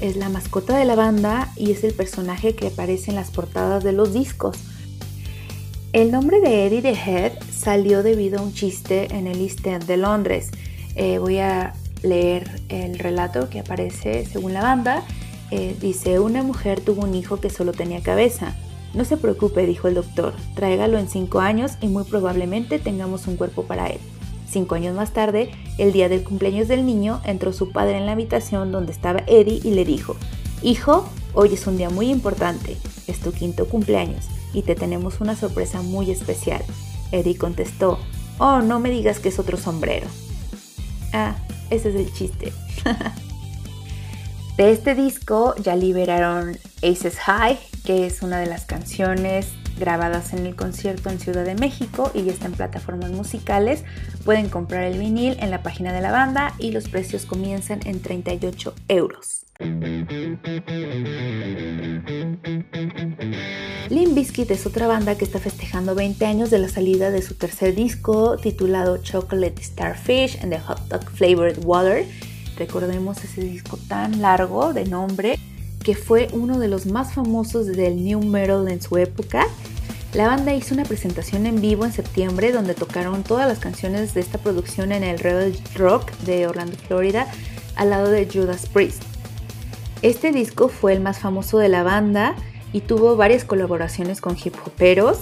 es 0.00 0.16
la 0.16 0.28
mascota 0.28 0.76
de 0.76 0.84
la 0.84 0.94
banda 0.94 1.52
y 1.56 1.72
es 1.72 1.82
el 1.84 1.92
personaje 1.92 2.54
que 2.54 2.68
aparece 2.68 3.10
en 3.10 3.16
las 3.16 3.30
portadas 3.30 3.82
de 3.84 3.92
los 3.92 4.12
discos. 4.12 4.58
El 5.94 6.10
nombre 6.10 6.40
de 6.40 6.66
Eddie 6.66 6.82
the 6.82 6.90
Head 6.90 7.34
salió 7.52 8.02
debido 8.02 8.40
a 8.40 8.42
un 8.42 8.52
chiste 8.52 9.14
en 9.14 9.28
el 9.28 9.40
East 9.40 9.64
End 9.64 9.84
de 9.84 9.96
Londres. 9.96 10.50
Eh, 10.96 11.18
voy 11.18 11.38
a 11.38 11.72
leer 12.02 12.50
el 12.68 12.98
relato 12.98 13.48
que 13.48 13.60
aparece 13.60 14.26
según 14.26 14.54
la 14.54 14.60
banda. 14.60 15.04
Eh, 15.52 15.76
dice, 15.80 16.18
una 16.18 16.42
mujer 16.42 16.80
tuvo 16.80 17.02
un 17.04 17.14
hijo 17.14 17.38
que 17.38 17.48
solo 17.48 17.70
tenía 17.70 18.02
cabeza. 18.02 18.56
No 18.92 19.04
se 19.04 19.16
preocupe, 19.16 19.66
dijo 19.66 19.86
el 19.86 19.94
doctor, 19.94 20.34
tráigalo 20.56 20.98
en 20.98 21.08
cinco 21.08 21.38
años 21.38 21.74
y 21.80 21.86
muy 21.86 22.02
probablemente 22.02 22.80
tengamos 22.80 23.28
un 23.28 23.36
cuerpo 23.36 23.62
para 23.62 23.86
él. 23.86 24.00
Cinco 24.50 24.74
años 24.74 24.96
más 24.96 25.12
tarde, 25.12 25.52
el 25.78 25.92
día 25.92 26.08
del 26.08 26.24
cumpleaños 26.24 26.66
del 26.66 26.86
niño, 26.86 27.20
entró 27.24 27.52
su 27.52 27.70
padre 27.70 27.98
en 27.98 28.06
la 28.06 28.12
habitación 28.12 28.72
donde 28.72 28.90
estaba 28.90 29.22
Eddie 29.28 29.60
y 29.62 29.70
le 29.70 29.84
dijo, 29.84 30.16
Hijo, 30.60 31.08
hoy 31.34 31.54
es 31.54 31.68
un 31.68 31.76
día 31.76 31.88
muy 31.88 32.10
importante, 32.10 32.76
es 33.06 33.20
tu 33.20 33.30
quinto 33.30 33.68
cumpleaños 33.68 34.26
y 34.54 34.62
te 34.62 34.74
tenemos 34.74 35.20
una 35.20 35.36
sorpresa 35.36 35.82
muy 35.82 36.10
especial. 36.10 36.62
Eddie 37.12 37.36
contestó, 37.36 37.98
Oh, 38.38 38.60
no 38.60 38.80
me 38.80 38.90
digas 38.90 39.20
que 39.20 39.28
es 39.28 39.38
otro 39.38 39.56
sombrero. 39.56 40.08
Ah, 41.12 41.36
ese 41.70 41.90
es 41.90 41.94
el 41.94 42.12
chiste. 42.12 42.52
de 44.56 44.72
este 44.72 44.94
disco 44.94 45.54
ya 45.56 45.76
liberaron 45.76 46.58
Aces 46.82 47.18
High, 47.18 47.58
que 47.84 48.06
es 48.06 48.22
una 48.22 48.38
de 48.38 48.46
las 48.46 48.64
canciones 48.64 49.52
grabadas 49.78 50.32
en 50.32 50.46
el 50.46 50.56
concierto 50.56 51.10
en 51.10 51.18
Ciudad 51.18 51.44
de 51.44 51.54
México 51.54 52.10
y 52.14 52.24
ya 52.24 52.32
está 52.32 52.46
en 52.46 52.52
plataformas 52.52 53.10
musicales. 53.10 53.84
Pueden 54.24 54.48
comprar 54.48 54.84
el 54.84 54.98
vinil 54.98 55.36
en 55.40 55.50
la 55.50 55.62
página 55.62 55.92
de 55.92 56.00
la 56.00 56.10
banda 56.10 56.54
y 56.58 56.72
los 56.72 56.88
precios 56.88 57.26
comienzan 57.26 57.80
en 57.84 58.00
38 58.02 58.74
euros. 58.88 59.46
Limp 63.90 64.14
Bizkit 64.14 64.50
es 64.50 64.64
otra 64.64 64.86
banda 64.86 65.14
que 65.16 65.26
está 65.26 65.38
festejando 65.38 65.94
20 65.94 66.24
años 66.24 66.48
de 66.48 66.58
la 66.58 66.70
salida 66.70 67.10
de 67.10 67.20
su 67.20 67.34
tercer 67.34 67.74
disco 67.74 68.38
titulado 68.38 68.96
Chocolate 68.96 69.62
Starfish 69.62 70.38
and 70.42 70.50
the 70.50 70.58
Hot 70.58 70.88
Dog 70.88 71.10
Flavored 71.10 71.62
Water. 71.64 72.06
Recordemos 72.56 73.22
ese 73.22 73.42
disco 73.42 73.78
tan 73.86 74.22
largo 74.22 74.72
de 74.72 74.86
nombre 74.86 75.38
que 75.82 75.94
fue 75.94 76.28
uno 76.32 76.58
de 76.58 76.68
los 76.68 76.86
más 76.86 77.12
famosos 77.12 77.66
del 77.66 78.02
new 78.02 78.22
metal 78.24 78.68
en 78.68 78.80
su 78.80 78.96
época. 78.96 79.46
La 80.14 80.28
banda 80.28 80.54
hizo 80.54 80.72
una 80.72 80.84
presentación 80.84 81.44
en 81.44 81.60
vivo 81.60 81.84
en 81.84 81.92
septiembre 81.92 82.52
donde 82.52 82.74
tocaron 82.74 83.22
todas 83.22 83.46
las 83.46 83.58
canciones 83.58 84.14
de 84.14 84.20
esta 84.20 84.38
producción 84.38 84.92
en 84.92 85.04
el 85.04 85.18
Rebel 85.18 85.58
Rock 85.74 86.10
de 86.20 86.46
Orlando, 86.46 86.76
Florida, 86.86 87.26
al 87.76 87.90
lado 87.90 88.08
de 88.08 88.26
Judas 88.32 88.64
Priest. 88.66 89.02
Este 90.00 90.32
disco 90.32 90.68
fue 90.68 90.94
el 90.94 91.00
más 91.00 91.18
famoso 91.18 91.58
de 91.58 91.68
la 91.68 91.82
banda 91.82 92.34
y 92.74 92.80
tuvo 92.80 93.14
varias 93.14 93.44
colaboraciones 93.44 94.20
con 94.20 94.36
hip 94.36 94.56
hoperos. 94.66 95.20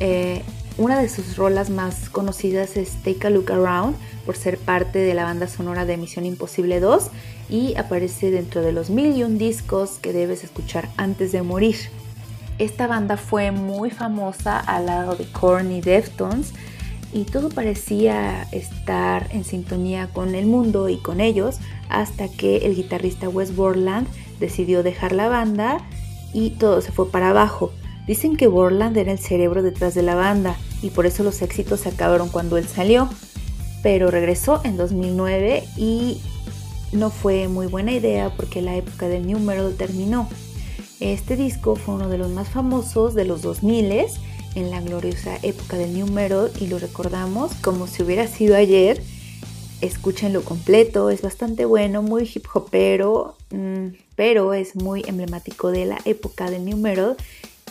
Eh, 0.00 0.42
una 0.76 1.00
de 1.00 1.08
sus 1.08 1.38
rolas 1.38 1.70
más 1.70 2.10
conocidas 2.10 2.76
es 2.76 2.90
Take 3.02 3.26
a 3.26 3.30
Look 3.30 3.50
Around 3.50 3.96
por 4.26 4.36
ser 4.36 4.58
parte 4.58 4.98
de 4.98 5.14
la 5.14 5.24
banda 5.24 5.48
sonora 5.48 5.86
de 5.86 5.96
Misión 5.96 6.26
Imposible 6.26 6.78
2 6.78 7.08
y 7.48 7.74
aparece 7.76 8.30
dentro 8.30 8.60
de 8.60 8.72
los 8.72 8.90
mil 8.90 9.16
y 9.16 9.24
un 9.24 9.38
discos 9.38 9.92
que 10.02 10.12
debes 10.12 10.44
escuchar 10.44 10.90
antes 10.98 11.32
de 11.32 11.40
morir. 11.40 11.76
Esta 12.58 12.86
banda 12.86 13.16
fue 13.16 13.50
muy 13.50 13.90
famosa 13.90 14.60
al 14.60 14.84
lado 14.84 15.16
de 15.16 15.24
Korn 15.32 15.72
y 15.72 15.80
Deftones 15.80 16.52
y 17.14 17.24
todo 17.24 17.48
parecía 17.48 18.42
estar 18.52 19.26
en 19.30 19.44
sintonía 19.44 20.08
con 20.12 20.34
el 20.34 20.44
mundo 20.44 20.90
y 20.90 20.98
con 20.98 21.22
ellos 21.22 21.60
hasta 21.88 22.28
que 22.28 22.58
el 22.58 22.76
guitarrista 22.76 23.30
Wes 23.30 23.56
Borland 23.56 24.06
decidió 24.38 24.82
dejar 24.82 25.12
la 25.12 25.30
banda 25.30 25.78
y 26.32 26.50
todo 26.50 26.80
se 26.80 26.92
fue 26.92 27.10
para 27.10 27.30
abajo. 27.30 27.72
Dicen 28.06 28.36
que 28.36 28.46
Borland 28.46 28.96
era 28.96 29.12
el 29.12 29.18
cerebro 29.18 29.62
detrás 29.62 29.94
de 29.94 30.02
la 30.02 30.14
banda 30.14 30.56
y 30.82 30.90
por 30.90 31.06
eso 31.06 31.22
los 31.22 31.42
éxitos 31.42 31.80
se 31.80 31.90
acabaron 31.90 32.28
cuando 32.28 32.56
él 32.56 32.66
salió, 32.66 33.08
pero 33.82 34.10
regresó 34.10 34.60
en 34.64 34.76
2009 34.76 35.64
y 35.76 36.20
no 36.92 37.10
fue 37.10 37.48
muy 37.48 37.66
buena 37.66 37.92
idea 37.92 38.30
porque 38.36 38.62
la 38.62 38.76
época 38.76 39.08
del 39.08 39.26
New 39.26 39.38
Metal 39.38 39.74
terminó. 39.76 40.28
Este 40.98 41.36
disco 41.36 41.76
fue 41.76 41.94
uno 41.94 42.08
de 42.08 42.18
los 42.18 42.30
más 42.30 42.48
famosos 42.48 43.14
de 43.14 43.24
los 43.24 43.42
2000 43.42 44.06
en 44.54 44.70
la 44.70 44.80
gloriosa 44.80 45.38
época 45.42 45.76
del 45.76 45.94
New 45.94 46.06
Metal 46.08 46.50
y 46.60 46.66
lo 46.66 46.78
recordamos 46.78 47.54
como 47.62 47.86
si 47.86 48.02
hubiera 48.02 48.26
sido 48.26 48.56
ayer. 48.56 49.02
Escúchenlo 49.80 50.42
completo, 50.42 51.08
es 51.08 51.22
bastante 51.22 51.64
bueno, 51.64 52.02
muy 52.02 52.30
hip 52.34 52.44
hopero, 52.52 53.36
mm, 53.50 53.86
pero 54.20 54.52
es 54.52 54.76
muy 54.76 55.02
emblemático 55.06 55.70
de 55.70 55.86
la 55.86 55.98
época 56.04 56.50
del 56.50 56.66
New 56.66 56.76
Metal 56.76 57.16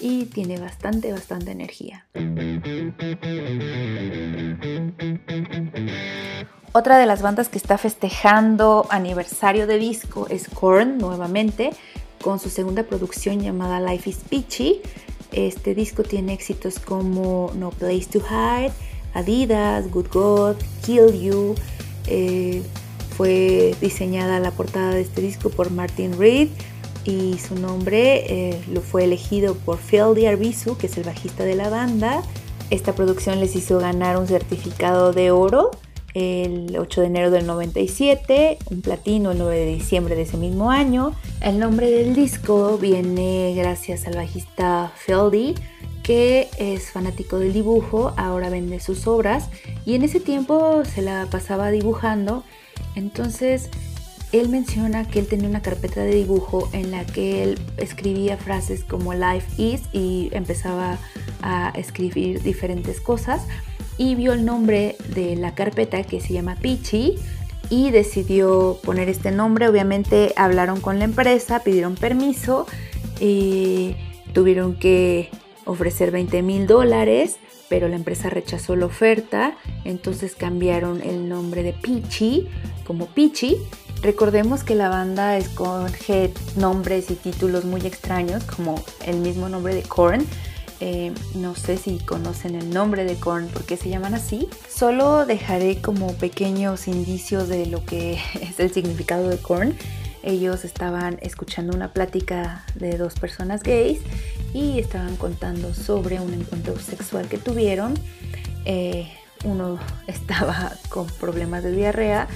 y 0.01 0.25
tiene 0.25 0.59
bastante, 0.59 1.11
bastante 1.11 1.51
energía. 1.51 2.07
Otra 6.71 6.97
de 6.97 7.05
las 7.05 7.21
bandas 7.21 7.49
que 7.49 7.59
está 7.59 7.77
festejando 7.77 8.87
aniversario 8.89 9.67
de 9.67 9.77
disco 9.77 10.25
es 10.27 10.49
Korn 10.49 10.97
nuevamente 10.97 11.69
con 12.19 12.39
su 12.39 12.49
segunda 12.49 12.81
producción 12.81 13.41
llamada 13.41 13.79
Life 13.79 14.09
is 14.09 14.17
Peachy. 14.27 14.81
Este 15.31 15.75
disco 15.75 16.01
tiene 16.01 16.33
éxitos 16.33 16.79
como 16.79 17.51
No 17.53 17.69
Place 17.69 18.07
to 18.11 18.21
Hide, 18.21 18.71
Adidas, 19.13 19.91
Good 19.91 20.07
God, 20.11 20.55
Kill 20.83 21.13
You. 21.13 21.53
Eh, 22.07 22.63
fue 23.19 23.75
diseñada 23.81 24.39
la 24.39 24.51
portada 24.51 24.93
de 24.93 25.01
este 25.01 25.19
disco 25.19 25.49
por 25.49 25.71
Martin 25.71 26.17
Reed 26.17 26.47
y 27.03 27.37
su 27.37 27.55
nombre 27.55 28.23
eh, 28.29 28.61
lo 28.71 28.79
fue 28.79 29.03
elegido 29.03 29.55
por 29.55 29.77
Phil 29.77 30.25
Arbizu, 30.25 30.77
que 30.77 30.87
es 30.87 30.97
el 30.97 31.03
bajista 31.03 31.43
de 31.43 31.55
la 31.55 31.67
banda. 31.67 32.23
Esta 32.69 32.95
producción 32.95 33.41
les 33.41 33.57
hizo 33.57 33.77
ganar 33.77 34.15
un 34.15 34.25
certificado 34.25 35.11
de 35.11 35.31
oro 35.31 35.71
el 36.13 36.77
8 36.79 37.01
de 37.01 37.07
enero 37.07 37.29
del 37.29 37.45
97, 37.45 38.57
un 38.71 38.81
platino 38.81 39.31
el 39.31 39.37
9 39.37 39.53
de 39.53 39.73
diciembre 39.73 40.15
de 40.15 40.21
ese 40.21 40.37
mismo 40.37 40.71
año. 40.71 41.13
El 41.41 41.59
nombre 41.59 41.91
del 41.91 42.15
disco 42.15 42.77
viene 42.77 43.53
gracias 43.53 44.07
al 44.07 44.15
bajista 44.15 44.93
Feldy, 44.95 45.55
que 46.03 46.47
es 46.57 46.91
fanático 46.91 47.37
del 47.37 47.51
dibujo, 47.51 48.13
ahora 48.15 48.49
vende 48.49 48.79
sus 48.79 49.07
obras 49.07 49.49
y 49.85 49.95
en 49.95 50.03
ese 50.03 50.21
tiempo 50.21 50.85
se 50.85 51.01
la 51.01 51.27
pasaba 51.29 51.69
dibujando. 51.69 52.45
Entonces 52.95 53.69
él 54.31 54.49
menciona 54.49 55.07
que 55.07 55.19
él 55.19 55.27
tenía 55.27 55.49
una 55.49 55.61
carpeta 55.61 56.01
de 56.01 56.13
dibujo 56.13 56.69
en 56.71 56.91
la 56.91 57.05
que 57.05 57.43
él 57.43 57.59
escribía 57.77 58.37
frases 58.37 58.83
como 58.83 59.13
life 59.13 59.47
is 59.57 59.81
y 59.91 60.29
empezaba 60.33 60.99
a 61.41 61.71
escribir 61.75 62.41
diferentes 62.43 63.01
cosas 63.01 63.41
y 63.97 64.15
vio 64.15 64.33
el 64.33 64.45
nombre 64.45 64.95
de 65.15 65.35
la 65.35 65.55
carpeta 65.55 66.03
que 66.03 66.21
se 66.21 66.33
llama 66.33 66.55
Pichi 66.55 67.15
y 67.69 67.91
decidió 67.91 68.79
poner 68.83 69.09
este 69.09 69.31
nombre. 69.31 69.67
Obviamente 69.67 70.33
hablaron 70.35 70.79
con 70.79 70.99
la 70.99 71.05
empresa, 71.05 71.63
pidieron 71.63 71.95
permiso 71.95 72.67
y 73.19 73.95
tuvieron 74.33 74.75
que 74.75 75.29
ofrecer 75.69 76.11
20 76.11 76.41
mil 76.41 76.67
dólares, 76.67 77.37
pero 77.69 77.87
la 77.87 77.95
empresa 77.95 78.29
rechazó 78.29 78.75
la 78.75 78.87
oferta, 78.87 79.55
entonces 79.85 80.35
cambiaron 80.35 81.01
el 81.01 81.29
nombre 81.29 81.63
de 81.63 81.73
Pichi 81.73 82.47
como 82.85 83.05
Pichi. 83.07 83.57
Recordemos 84.01 84.63
que 84.63 84.75
la 84.75 84.89
banda 84.89 85.37
escoge 85.37 86.33
nombres 86.55 87.11
y 87.11 87.15
títulos 87.15 87.65
muy 87.65 87.81
extraños, 87.81 88.43
como 88.45 88.81
el 89.05 89.17
mismo 89.17 89.49
nombre 89.49 89.75
de 89.75 89.83
Korn, 89.83 90.25
eh, 90.81 91.11
no 91.35 91.55
sé 91.55 91.75
si 91.75 91.99
conocen 91.99 92.55
el 92.55 92.69
nombre 92.69 93.03
de 93.03 93.15
Korn, 93.15 93.49
porque 93.53 93.75
se 93.75 93.89
llaman 93.89 94.13
así. 94.13 94.47
Solo 94.69 95.25
dejaré 95.25 95.81
como 95.81 96.13
pequeños 96.13 96.87
indicios 96.87 97.49
de 97.49 97.65
lo 97.65 97.83
que 97.85 98.13
es 98.41 98.59
el 98.59 98.71
significado 98.71 99.27
de 99.27 99.37
Korn. 99.37 99.75
Ellos 100.23 100.65
estaban 100.65 101.17
escuchando 101.21 101.75
una 101.75 101.93
plática 101.93 102.65
de 102.75 102.97
dos 102.97 103.15
personas 103.15 103.63
gays 103.63 103.99
y 104.53 104.79
estaban 104.79 105.15
contando 105.15 105.73
sobre 105.73 106.19
un 106.19 106.33
encuentro 106.33 106.77
sexual 106.79 107.27
que 107.27 107.37
tuvieron. 107.37 107.93
Eh, 108.65 109.07
uno 109.45 109.79
estaba 110.07 110.73
con 110.89 111.07
problemas 111.07 111.63
de 111.63 111.71
diarrea 111.71 112.27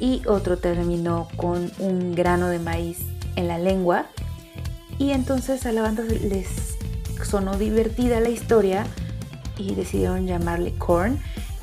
y 0.00 0.22
otro 0.26 0.58
terminó 0.58 1.28
con 1.36 1.70
un 1.78 2.14
grano 2.14 2.48
de 2.48 2.58
maíz 2.58 2.98
en 3.36 3.48
la 3.48 3.58
lengua. 3.58 4.06
Y 4.98 5.12
entonces 5.12 5.64
a 5.66 5.72
la 5.72 5.82
banda 5.82 6.02
les 6.04 6.76
sonó 7.24 7.56
divertida 7.56 8.20
la 8.20 8.30
historia 8.30 8.86
y 9.56 9.74
decidieron 9.74 10.26
llamarle 10.26 10.74
Korn 10.74 11.18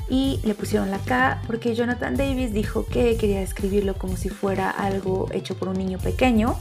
y 0.08 0.40
le 0.44 0.54
pusieron 0.54 0.90
la 0.90 0.98
K 0.98 1.42
porque 1.46 1.74
Jonathan 1.74 2.16
Davis 2.16 2.52
dijo 2.52 2.86
que 2.86 3.16
quería 3.16 3.42
escribirlo 3.42 3.94
como 3.94 4.16
si 4.16 4.28
fuera 4.28 4.70
algo 4.70 5.28
hecho 5.32 5.56
por 5.56 5.68
un 5.68 5.78
niño 5.78 5.98
pequeño 5.98 6.56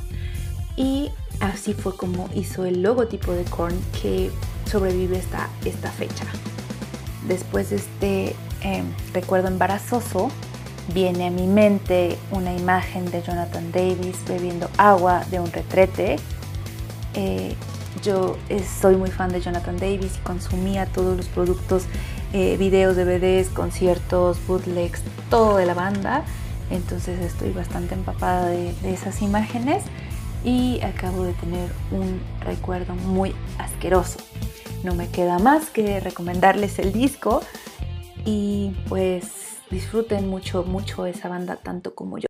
y 0.75 1.11
así 1.39 1.73
fue 1.73 1.95
como 1.95 2.29
hizo 2.33 2.65
el 2.65 2.81
logotipo 2.81 3.31
de 3.31 3.43
Korn 3.45 3.77
que 4.01 4.31
sobrevive 4.69 5.19
hasta 5.19 5.49
esta 5.63 5.91
fecha. 5.91 6.25
Después 7.27 7.69
de 7.69 7.75
este 7.77 8.35
em, 8.61 8.85
recuerdo 9.13 9.47
embarazoso, 9.47 10.29
viene 10.93 11.27
a 11.27 11.31
mi 11.31 11.47
mente 11.47 12.17
una 12.31 12.53
imagen 12.53 13.09
de 13.09 13.21
Jonathan 13.21 13.71
Davis 13.71 14.17
bebiendo 14.27 14.69
agua 14.77 15.23
de 15.31 15.39
un 15.39 15.51
retrete. 15.51 16.17
Eh, 17.13 17.55
yo 18.03 18.37
eh, 18.49 18.63
soy 18.81 18.97
muy 18.97 19.09
fan 19.09 19.31
de 19.31 19.41
Jonathan 19.41 19.77
Davis 19.77 20.17
y 20.17 20.19
consumía 20.19 20.85
todos 20.85 21.17
los 21.17 21.27
productos, 21.27 21.83
eh, 22.33 22.57
videos, 22.57 22.95
DVDs, 22.95 23.47
conciertos, 23.49 24.37
bootlegs, 24.45 25.01
todo 25.29 25.57
de 25.57 25.65
la 25.65 25.73
banda. 25.73 26.23
Entonces 26.69 27.19
estoy 27.21 27.51
bastante 27.51 27.93
empapada 27.93 28.47
de, 28.47 28.73
de 28.81 28.93
esas 28.93 29.21
imágenes 29.21 29.83
y 30.45 30.79
acabo 30.81 31.23
de 31.23 31.33
tener 31.33 31.69
un 31.91 32.21
recuerdo 32.41 32.93
muy 32.93 33.33
asqueroso. 33.57 34.19
No 34.83 34.93
me 34.93 35.09
queda 35.09 35.39
más 35.39 35.71
que 35.71 35.99
recomendarles 35.99 36.77
el 36.77 36.93
disco 36.93 37.41
y 38.23 38.71
pues 38.87 39.57
disfruten 39.71 40.29
mucho, 40.29 40.63
mucho 40.63 41.07
esa 41.07 41.27
banda 41.27 41.55
tanto 41.57 41.95
como 41.95 42.19
yo. 42.19 42.27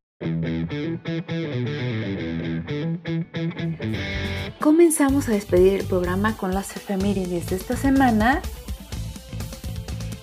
Comenzamos 4.62 5.28
a 5.28 5.34
despedir 5.34 5.74
el 5.82 5.86
programa 5.86 6.38
con 6.38 6.54
las 6.54 6.76
efemérides 6.76 7.48
de 7.50 7.58
esta 7.58 7.76
semana. 7.76 8.42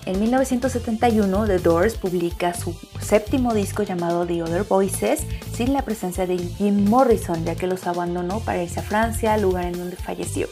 En 0.05 0.19
1971, 0.19 1.47
The 1.47 1.59
Doors 1.59 1.95
publica 1.95 2.53
su 2.53 2.75
séptimo 2.99 3.53
disco 3.53 3.83
llamado 3.83 4.25
The 4.25 4.43
Other 4.43 4.63
Voices 4.63 5.25
sin 5.53 5.71
la 5.71 5.83
presencia 5.83 6.27
de 6.27 6.37
Jim 6.37 6.89
Morrison, 6.89 7.45
ya 7.45 7.55
que 7.55 7.67
los 7.67 7.87
abandonó 7.87 8.41
para 8.41 8.61
irse 8.61 8.81
a 8.81 8.83
Francia, 8.83 9.37
lugar 9.37 9.65
en 9.65 9.77
donde 9.77 9.95
falleció. 9.95 10.49